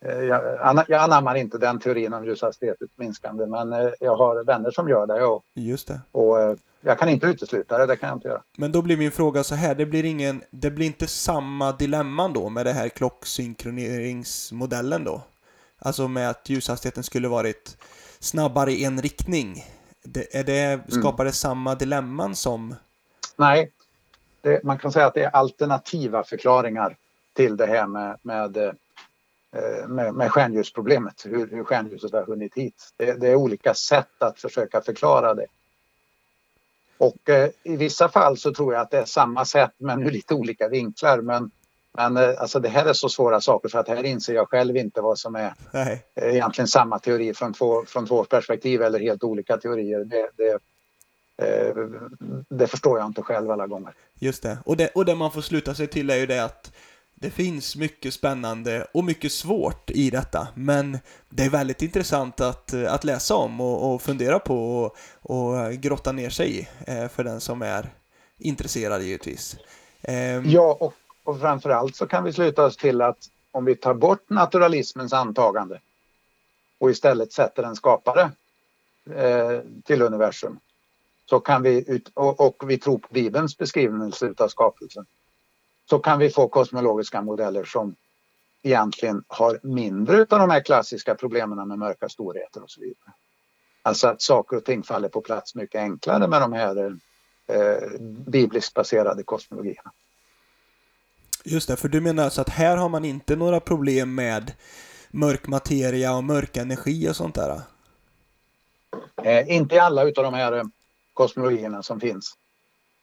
jag, 0.00 0.84
jag 0.88 0.92
anammar 0.92 1.34
inte 1.34 1.58
den 1.58 1.78
teorin 1.78 2.12
om 2.12 2.24
ljushastighetens 2.24 2.90
minskande 2.96 3.46
men 3.46 3.92
jag 4.00 4.16
har 4.16 4.44
vänner 4.44 4.70
som 4.70 4.88
gör 4.88 5.06
det. 5.06 5.24
Och, 5.24 5.42
Just 5.54 5.88
det. 5.88 6.00
Och 6.12 6.36
jag 6.80 6.98
kan 6.98 7.08
inte 7.08 7.26
utesluta 7.26 7.78
det, 7.78 7.86
det 7.86 7.96
kan 7.96 8.08
jag 8.08 8.16
inte 8.16 8.28
göra. 8.28 8.42
Men 8.56 8.72
då 8.72 8.82
blir 8.82 8.96
min 8.96 9.12
fråga 9.12 9.44
så 9.44 9.54
här, 9.54 9.74
det 9.74 9.86
blir, 9.86 10.04
ingen, 10.04 10.42
det 10.50 10.70
blir 10.70 10.86
inte 10.86 11.06
samma 11.06 11.72
dilemman 11.72 12.32
då 12.32 12.48
med 12.48 12.66
det 12.66 12.72
här 12.72 12.88
klocksynkroneringsmodellen 12.88 15.04
då? 15.04 15.22
Alltså 15.84 16.08
med 16.08 16.30
att 16.30 16.48
ljushastigheten 16.48 17.02
skulle 17.02 17.28
varit 17.28 17.76
snabbare 18.18 18.72
i 18.72 18.84
en 18.84 19.02
riktning. 19.02 19.64
Det, 20.02 20.34
är 20.36 20.44
det, 20.44 20.62
mm. 20.62 20.90
skapar 20.90 21.24
det 21.24 21.32
samma 21.32 21.74
dilemman 21.74 22.36
som... 22.36 22.74
Nej, 23.36 23.72
det, 24.40 24.64
man 24.64 24.78
kan 24.78 24.92
säga 24.92 25.06
att 25.06 25.14
det 25.14 25.24
är 25.24 25.30
alternativa 25.30 26.24
förklaringar 26.24 26.96
till 27.32 27.56
det 27.56 27.66
här 27.66 27.86
med, 27.86 28.18
med, 28.22 28.56
eh, 28.56 29.88
med, 29.88 30.14
med 30.14 30.32
stjärnljusproblemet, 30.32 31.26
hur, 31.26 31.50
hur 31.50 31.64
stjärnljuset 31.64 32.12
har 32.12 32.24
hunnit 32.24 32.54
hit. 32.54 32.92
Det, 32.96 33.12
det, 33.12 33.28
är 33.28 33.34
olika 33.34 33.74
sätt 33.74 34.22
att 34.22 34.40
försöka 34.40 34.80
förklara 34.80 35.34
det. 35.34 35.46
Och 36.98 37.30
eh, 37.30 37.50
i 37.62 37.76
vissa 37.76 38.08
fall 38.08 38.36
så 38.36 38.54
tror 38.54 38.74
jag 38.74 38.82
att 38.82 38.90
det 38.90 38.98
är 38.98 39.04
samma 39.04 39.44
sätt 39.44 39.74
men 39.78 40.02
ur 40.02 40.10
lite 40.10 40.34
olika 40.34 40.68
vinklar. 40.68 41.20
Men 41.20 41.50
men 41.94 42.16
eh, 42.16 42.34
alltså 42.38 42.60
det 42.60 42.68
här 42.68 42.86
är 42.86 42.92
så 42.92 43.08
svåra 43.08 43.40
saker 43.40 43.68
för 43.68 43.78
att 43.78 43.88
här 43.88 44.04
inser 44.04 44.34
jag 44.34 44.48
själv 44.48 44.76
inte 44.76 45.00
vad 45.00 45.18
som 45.18 45.34
är 45.34 45.54
Nej. 45.70 46.04
Eh, 46.14 46.34
egentligen 46.34 46.68
samma 46.68 46.98
teori 46.98 47.34
från 47.34 47.52
två, 47.52 47.84
från 47.86 48.06
två 48.06 48.24
perspektiv 48.24 48.82
eller 48.82 49.00
helt 49.00 49.24
olika 49.24 49.56
teorier. 49.56 50.04
Det, 50.04 50.30
det, 50.36 50.58
eh, 51.46 51.74
det 52.48 52.66
förstår 52.66 52.98
jag 52.98 53.06
inte 53.06 53.22
själv 53.22 53.50
alla 53.50 53.66
gånger. 53.66 53.92
Just 54.18 54.42
det. 54.42 54.58
Och, 54.64 54.76
det. 54.76 54.88
och 54.88 55.04
det 55.04 55.14
man 55.14 55.32
får 55.32 55.40
sluta 55.40 55.74
sig 55.74 55.86
till 55.86 56.10
är 56.10 56.16
ju 56.16 56.26
det 56.26 56.44
att 56.44 56.72
det 57.14 57.30
finns 57.30 57.76
mycket 57.76 58.14
spännande 58.14 58.86
och 58.94 59.04
mycket 59.04 59.32
svårt 59.32 59.90
i 59.90 60.10
detta, 60.10 60.48
men 60.54 60.98
det 61.28 61.42
är 61.44 61.50
väldigt 61.50 61.82
intressant 61.82 62.40
att, 62.40 62.74
att 62.74 63.04
läsa 63.04 63.34
om 63.34 63.60
och, 63.60 63.94
och 63.94 64.02
fundera 64.02 64.38
på 64.38 64.82
och, 64.82 64.96
och 65.22 65.72
grotta 65.72 66.12
ner 66.12 66.30
sig 66.30 66.60
i 66.60 66.68
för 67.08 67.24
den 67.24 67.40
som 67.40 67.62
är 67.62 67.90
intresserad 68.38 69.02
givetvis. 69.02 69.56
Ehm, 70.02 70.50
ja, 70.50 70.76
och 70.80 70.94
och 71.24 71.40
framförallt 71.40 71.96
så 71.96 72.06
kan 72.06 72.24
vi 72.24 72.32
sluta 72.32 72.64
oss 72.64 72.76
till 72.76 73.00
att 73.00 73.28
om 73.50 73.64
vi 73.64 73.76
tar 73.76 73.94
bort 73.94 74.30
naturalismens 74.30 75.12
antagande 75.12 75.80
och 76.78 76.90
istället 76.90 77.32
sätter 77.32 77.62
en 77.62 77.76
skapare 77.76 78.30
eh, 79.10 79.60
till 79.84 80.02
universum 80.02 80.60
så 81.26 81.40
kan 81.40 81.62
vi, 81.62 81.84
ut, 81.90 82.10
och, 82.14 82.40
och, 82.40 82.70
vi 82.70 82.78
tror 82.78 82.98
på 82.98 83.08
Bibelns 83.10 83.58
beskrivning 83.58 84.12
av 84.38 84.48
skapelsen 84.48 85.06
så 85.90 85.98
kan 85.98 86.18
vi 86.18 86.30
få 86.30 86.48
kosmologiska 86.48 87.22
modeller 87.22 87.64
som 87.64 87.94
egentligen 88.62 89.24
har 89.26 89.60
mindre 89.62 90.20
av 90.20 90.38
de 90.38 90.50
här 90.50 90.60
klassiska 90.60 91.14
problemen 91.14 91.68
med 91.68 91.78
mörka 91.78 92.08
storheter 92.08 92.62
och 92.62 92.70
så 92.70 92.80
vidare. 92.80 93.12
Alltså 93.82 94.08
att 94.08 94.22
saker 94.22 94.56
och 94.56 94.64
ting 94.64 94.82
faller 94.82 95.08
på 95.08 95.20
plats 95.20 95.54
mycket 95.54 95.78
enklare 95.78 96.28
med 96.28 96.40
de 96.40 96.52
här 96.52 96.98
eh, 97.46 98.00
bibliskt 98.26 98.74
baserade 98.74 99.22
kosmologierna. 99.22 99.92
Just 101.44 101.68
det, 101.68 101.76
för 101.76 101.88
du 101.88 102.00
menar 102.00 102.24
alltså 102.24 102.40
att 102.40 102.48
här 102.48 102.76
har 102.76 102.88
man 102.88 103.04
inte 103.04 103.36
några 103.36 103.60
problem 103.60 104.14
med 104.14 104.52
mörk 105.10 105.46
materia 105.46 106.16
och 106.16 106.24
mörk 106.24 106.56
energi 106.56 107.08
och 107.08 107.16
sånt 107.16 107.34
där? 107.34 107.60
Eh, 109.22 109.56
inte 109.56 109.74
i 109.74 109.78
alla 109.78 110.02
utav 110.04 110.24
de 110.24 110.34
här 110.34 110.52
eh, 110.52 110.64
kosmologierna 111.14 111.82
som 111.82 112.00
finns. 112.00 112.36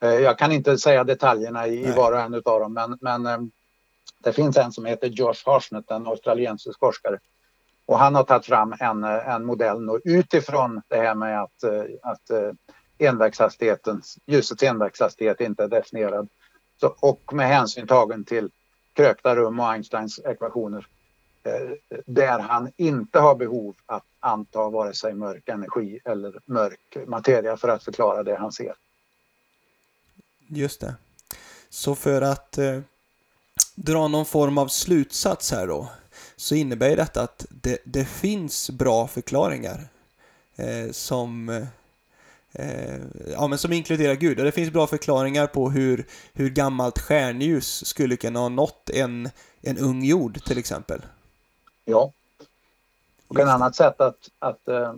Eh, 0.01 0.09
jag 0.09 0.37
kan 0.37 0.51
inte 0.51 0.77
säga 0.77 1.03
detaljerna 1.03 1.67
i, 1.67 1.87
i 1.87 1.91
var 1.91 2.11
och 2.11 2.19
en 2.19 2.33
utav 2.33 2.59
dem 2.59 2.73
men, 2.73 2.97
men 3.01 3.25
eh, 3.25 3.37
det 4.23 4.33
finns 4.33 4.57
en 4.57 4.71
som 4.71 4.85
heter 4.85 5.07
Josh 5.07 5.43
Harsnett, 5.45 5.91
en 5.91 6.07
australiensisk 6.07 6.79
forskare. 6.79 7.19
Och 7.85 7.99
han 7.99 8.15
har 8.15 8.23
tagit 8.23 8.45
fram 8.45 8.75
en, 8.79 9.03
eh, 9.03 9.29
en 9.29 9.45
modell 9.45 9.81
nu, 9.81 9.99
utifrån 10.03 10.81
det 10.87 10.97
här 10.97 11.15
med 11.15 11.41
att, 11.41 11.63
eh, 11.63 11.83
att 12.01 12.53
envägshastigheten, 12.97 14.01
ljusets 14.25 14.63
envägshastighet 14.63 15.41
inte 15.41 15.63
är 15.63 15.67
definierad 15.67 16.29
så, 16.79 16.95
och 16.99 17.33
med 17.33 17.47
hänsyn 17.47 17.87
tagen 17.87 18.25
till 18.25 18.49
krökta 18.93 19.35
rum 19.35 19.59
och 19.59 19.71
Einsteins 19.71 20.19
ekvationer 20.19 20.87
eh, 21.43 21.99
där 22.05 22.39
han 22.39 22.71
inte 22.77 23.19
har 23.19 23.35
behov 23.35 23.75
att 23.85 24.05
anta 24.19 24.69
vare 24.69 24.93
sig 24.93 25.13
mörk 25.13 25.49
energi 25.49 25.99
eller 26.05 26.39
mörk 26.45 26.97
materia 27.07 27.57
för 27.57 27.67
att 27.67 27.83
förklara 27.83 28.23
det 28.23 28.35
han 28.35 28.51
ser. 28.51 28.73
Just 30.47 30.81
det. 30.81 30.95
Så 31.69 31.95
för 31.95 32.21
att 32.21 32.57
eh, 32.57 32.79
dra 33.75 34.07
någon 34.07 34.25
form 34.25 34.57
av 34.57 34.67
slutsats 34.67 35.51
här 35.51 35.67
då 35.67 35.87
så 36.35 36.55
innebär 36.55 36.95
detta 36.95 37.21
att 37.21 37.45
det, 37.49 37.77
det 37.85 38.05
finns 38.05 38.69
bra 38.69 39.07
förklaringar 39.07 39.87
eh, 40.55 40.91
som, 40.91 41.49
eh, 41.49 41.67
eh, 42.53 42.99
ja, 43.31 43.47
men 43.47 43.57
som 43.57 43.73
inkluderar 43.73 44.15
Gud. 44.15 44.39
Och 44.39 44.45
det 44.45 44.51
finns 44.51 44.73
bra 44.73 44.87
förklaringar 44.87 45.47
på 45.47 45.69
hur, 45.69 46.05
hur 46.33 46.49
gammalt 46.49 46.99
stjärnljus 46.99 47.85
skulle 47.85 48.15
kunna 48.15 48.39
ha 48.39 48.49
nått 48.49 48.89
en, 48.89 49.29
en 49.61 49.77
ung 49.77 50.03
jord 50.03 50.43
till 50.43 50.57
exempel. 50.57 51.01
Ja. 51.85 52.13
Och 53.27 53.39
ett 53.39 53.47
annat 53.47 53.75
sätt 53.75 54.01
att, 54.01 54.29
att 54.39 54.67
eh, 54.67 54.93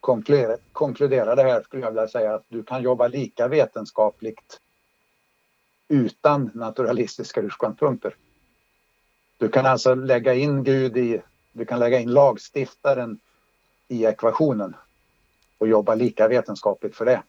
konkludera, 0.00 0.56
konkludera 0.72 1.34
det 1.34 1.42
här 1.42 1.62
skulle 1.62 1.82
jag 1.82 1.90
vilja 1.90 2.08
säga 2.08 2.34
att 2.34 2.44
du 2.48 2.62
kan 2.62 2.82
jobba 2.82 3.08
lika 3.08 3.48
vetenskapligt 3.48 4.60
utan 5.88 6.50
naturalistiska 6.54 7.40
utgångspunkter. 7.40 8.14
Du 9.38 9.48
kan 9.48 9.66
alltså 9.66 9.94
lägga 9.94 10.34
in 10.34 10.64
Gud 10.64 10.96
i, 10.96 11.22
du 11.52 11.64
kan 11.64 11.78
lägga 11.78 11.98
in 11.98 12.12
lagstiftaren 12.12 13.18
i 13.88 14.04
ekvationen 14.04 14.74
och 15.60 15.68
jobba 15.68 15.94
lika 15.94 16.28
vetenskapligt 16.28 16.96
för 16.96 17.04
det. 17.04 17.22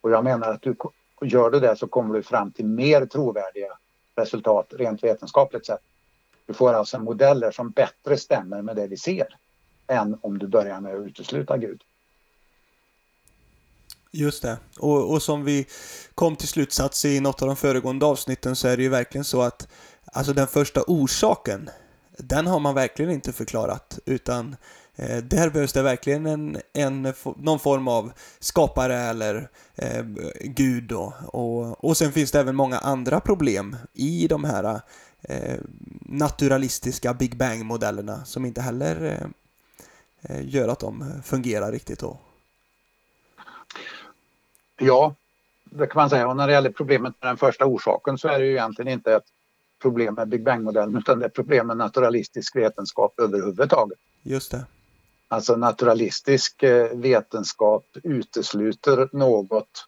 Och 0.00 0.10
jag 0.10 0.24
menar 0.24 0.52
att 0.52 0.62
du 0.62 0.76
gör 1.22 1.50
du 1.50 1.60
det 1.60 1.76
så 1.76 1.86
kommer 1.86 2.14
du 2.14 2.22
fram 2.22 2.50
till 2.50 2.66
mer 2.66 3.06
trovärdiga 3.06 3.78
resultat 4.16 4.66
rent 4.70 5.04
vetenskapligt 5.04 5.66
sett. 5.66 5.80
Du 6.46 6.54
får 6.54 6.72
alltså 6.72 6.98
modeller 6.98 7.50
som 7.50 7.70
bättre 7.70 8.16
stämmer 8.16 8.62
med 8.62 8.76
det 8.76 8.86
vi 8.86 8.96
ser 8.96 9.26
än 9.86 10.18
om 10.20 10.38
du 10.38 10.46
börjar 10.46 10.80
med 10.80 10.94
att 10.94 11.06
utesluta 11.06 11.58
Gud. 11.58 11.82
Just 14.10 14.42
det. 14.42 14.58
Och, 14.78 15.12
och 15.12 15.22
som 15.22 15.44
vi 15.44 15.66
kom 16.14 16.36
till 16.36 16.48
slutsats 16.48 17.04
i 17.04 17.20
något 17.20 17.42
av 17.42 17.48
de 17.48 17.56
föregående 17.56 18.06
avsnitten 18.06 18.56
så 18.56 18.68
är 18.68 18.76
det 18.76 18.82
ju 18.82 18.88
verkligen 18.88 19.24
så 19.24 19.42
att 19.42 19.68
alltså 20.04 20.32
den 20.32 20.46
första 20.46 20.82
orsaken, 20.86 21.70
den 22.18 22.46
har 22.46 22.60
man 22.60 22.74
verkligen 22.74 23.10
inte 23.10 23.32
förklarat 23.32 23.98
utan 24.04 24.56
där 25.22 25.50
behövs 25.50 25.72
det 25.72 25.82
verkligen 25.82 26.26
en, 26.26 26.58
en, 26.72 27.12
någon 27.36 27.58
form 27.58 27.88
av 27.88 28.12
skapare 28.38 28.96
eller 28.96 29.48
eh, 29.74 30.04
gud 30.40 30.84
då. 30.84 31.14
Och, 31.26 31.84
och 31.84 31.96
sen 31.96 32.12
finns 32.12 32.30
det 32.30 32.40
även 32.40 32.56
många 32.56 32.78
andra 32.78 33.20
problem 33.20 33.76
i 33.92 34.26
de 34.28 34.44
här 34.44 34.80
eh, 35.22 35.58
naturalistiska 36.00 37.14
Big 37.14 37.36
Bang-modellerna 37.36 38.24
som 38.24 38.44
inte 38.44 38.60
heller 38.60 39.04
eh, 39.04 39.26
eh 40.22 40.48
gör 40.48 40.68
att 40.68 40.80
de 40.80 41.22
fungerar 41.24 41.72
riktigt 41.72 42.00
då. 42.00 42.18
Ja, 44.78 45.14
det 45.64 45.86
kan 45.86 46.00
man 46.00 46.10
säga. 46.10 46.28
Och 46.28 46.36
när 46.36 46.46
det 46.46 46.52
gäller 46.52 46.70
problemet 46.70 47.14
med 47.20 47.30
den 47.30 47.36
första 47.36 47.64
orsaken 47.64 48.18
så 48.18 48.28
är 48.28 48.38
det 48.38 48.46
ju 48.46 48.52
egentligen 48.52 48.92
inte 48.92 49.14
ett 49.14 49.26
problem 49.82 50.14
med 50.14 50.28
Big 50.28 50.44
Bang-modellen 50.44 50.96
utan 50.96 51.18
det 51.18 51.24
är 51.24 51.30
problem 51.30 51.66
med 51.66 51.76
naturalistisk 51.76 52.56
vetenskap 52.56 53.20
överhuvudtaget. 53.20 53.98
Just 54.22 54.50
det. 54.50 54.64
Alltså 55.34 55.56
naturalistisk 55.56 56.62
eh, 56.62 56.96
vetenskap 56.96 57.84
utesluter 58.02 59.08
något. 59.12 59.86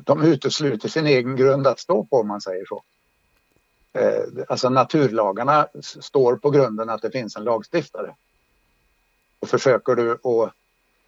De 0.00 0.22
utesluter 0.22 0.88
sin 0.88 1.06
egen 1.06 1.36
grund 1.36 1.66
att 1.66 1.80
stå 1.80 2.04
på 2.04 2.16
om 2.16 2.28
man 2.28 2.40
säger 2.40 2.64
så. 2.66 2.82
Eh, 3.92 4.44
alltså 4.48 4.68
naturlagarna 4.68 5.68
står 5.82 6.36
på 6.36 6.50
grunden 6.50 6.90
att 6.90 7.02
det 7.02 7.10
finns 7.10 7.36
en 7.36 7.44
lagstiftare. 7.44 8.14
Och 9.40 9.48
försöker 9.48 9.94
du 9.94 10.12
att 10.12 10.52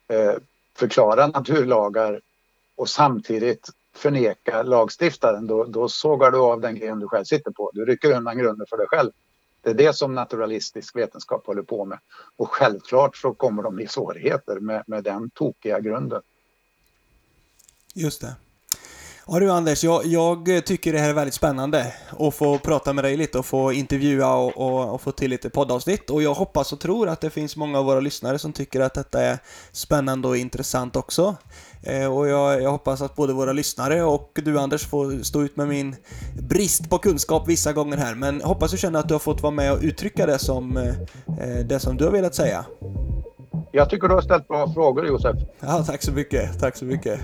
eh, 0.09 0.35
förklara 0.75 1.27
naturlagar 1.27 2.21
och 2.77 2.88
samtidigt 2.88 3.69
förneka 3.95 4.62
lagstiftaren, 4.62 5.47
då, 5.47 5.64
då 5.64 5.88
sågar 5.88 6.31
du 6.31 6.38
av 6.38 6.61
den 6.61 6.75
gren 6.75 7.01
du 7.01 7.09
själv 7.09 7.25
sitter 7.25 7.51
på. 7.51 7.71
Du 7.75 7.85
rycker 7.85 8.16
undan 8.16 8.38
grunden 8.38 8.66
för 8.71 8.77
dig 8.77 8.87
själv. 8.87 9.11
Det 9.66 9.70
är 9.70 9.74
det 9.74 9.96
som 9.96 10.14
naturalistisk 10.14 10.96
vetenskap 10.96 11.46
håller 11.46 11.62
på 11.62 11.85
med. 11.85 11.98
Och 12.37 12.48
självklart 12.48 13.16
så 13.16 13.35
kommer 13.35 13.62
de 13.62 13.81
i 13.81 13.87
svårigheter 13.87 14.61
med, 14.61 14.85
med 14.87 15.05
den 15.05 15.31
tokiga 15.31 15.81
grunden. 15.81 16.22
Just 17.94 18.20
det. 18.20 18.37
Ja 19.28 19.40
du 19.40 19.50
Anders, 19.50 19.84
jag, 19.84 20.06
jag, 20.06 20.66
tycker 20.66 20.92
det 20.92 20.98
här 20.98 21.08
är 21.08 21.14
väldigt 21.14 21.34
spännande 21.34 21.92
att 22.18 22.34
få 22.34 22.58
prata 22.58 22.92
med 22.92 23.04
dig 23.04 23.16
lite 23.16 23.38
och 23.38 23.46
få 23.46 23.72
intervjua 23.72 24.34
och, 24.34 24.56
och, 24.56 24.94
och, 24.94 25.00
få 25.00 25.12
till 25.12 25.30
lite 25.30 25.50
poddavsnitt. 25.50 26.10
Och 26.10 26.22
jag 26.22 26.34
hoppas 26.34 26.72
och 26.72 26.80
tror 26.80 27.08
att 27.08 27.20
det 27.20 27.30
finns 27.30 27.56
många 27.56 27.78
av 27.78 27.84
våra 27.84 28.00
lyssnare 28.00 28.38
som 28.38 28.52
tycker 28.52 28.80
att 28.80 28.94
detta 28.94 29.22
är 29.22 29.38
spännande 29.72 30.28
och 30.28 30.36
intressant 30.36 30.96
också. 30.96 31.36
Eh, 31.82 32.16
och 32.16 32.28
jag, 32.28 32.62
jag, 32.62 32.70
hoppas 32.70 33.00
att 33.00 33.16
både 33.16 33.32
våra 33.32 33.52
lyssnare 33.52 34.02
och 34.02 34.38
du 34.44 34.58
Anders 34.58 34.86
får 34.86 35.22
stå 35.22 35.42
ut 35.42 35.56
med 35.56 35.68
min 35.68 35.96
brist 36.48 36.90
på 36.90 36.98
kunskap 36.98 37.48
vissa 37.48 37.72
gånger 37.72 37.96
här. 37.96 38.14
Men 38.14 38.40
hoppas 38.40 38.70
du 38.70 38.78
känner 38.78 39.00
att 39.00 39.08
du 39.08 39.14
har 39.14 39.18
fått 39.18 39.42
vara 39.42 39.52
med 39.52 39.72
och 39.72 39.78
uttrycka 39.82 40.26
det 40.26 40.38
som, 40.38 40.76
eh, 40.76 41.66
det 41.68 41.80
som 41.80 41.96
du 41.96 42.04
har 42.04 42.12
velat 42.12 42.34
säga. 42.34 42.64
Jag 43.76 43.90
tycker 43.90 44.08
du 44.08 44.14
har 44.14 44.20
ställt 44.20 44.48
bra 44.48 44.72
frågor 44.74 45.06
Josef. 45.06 45.36
Ja, 45.60 45.84
tack 45.86 46.02
så 46.02 46.12
mycket. 46.12 46.60
Tack 46.60 46.76
så 46.76 46.84
mycket. 46.84 47.20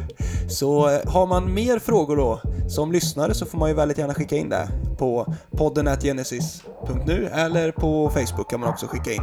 Så 0.48 0.88
eh, 0.88 1.12
har 1.12 1.26
man 1.26 1.54
mer 1.54 1.78
frågor 1.78 2.16
då 2.16 2.40
som 2.68 2.92
lyssnare 2.92 3.34
så 3.34 3.46
får 3.46 3.58
man 3.58 3.68
ju 3.68 3.74
väldigt 3.74 3.98
gärna 3.98 4.14
skicka 4.14 4.36
in 4.36 4.48
det 4.48 4.68
på 4.98 5.34
podden.genesis.nu 5.56 7.26
eller 7.32 7.72
på 7.72 8.10
Facebook 8.10 8.50
kan 8.50 8.60
man 8.60 8.68
också 8.68 8.86
skicka 8.86 9.12
in. 9.12 9.22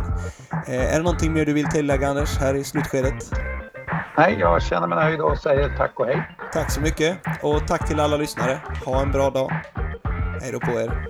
Eh, 0.68 0.94
är 0.94 0.98
det 0.98 1.04
någonting 1.04 1.34
mer 1.34 1.46
du 1.46 1.54
vill 1.54 1.68
tillägga 1.68 2.08
Anders 2.08 2.38
här 2.38 2.56
i 2.56 2.64
slutskedet? 2.64 3.32
Nej, 4.18 4.38
jag 4.40 4.62
känner 4.62 4.88
mig 4.88 5.06
nöjd 5.06 5.22
och 5.22 5.38
säger 5.38 5.78
tack 5.78 6.00
och 6.00 6.06
hej. 6.06 6.22
Tack 6.54 6.72
så 6.72 6.82
mycket 6.82 7.18
och 7.44 7.68
tack 7.68 7.88
till 7.88 8.00
alla 8.00 8.18
lyssnare. 8.18 8.62
Ha 8.86 9.02
en 9.02 9.12
bra 9.12 9.30
dag. 9.30 9.52
Hej 10.42 10.52
då 10.52 10.60
på 10.60 10.72
er. 10.72 11.10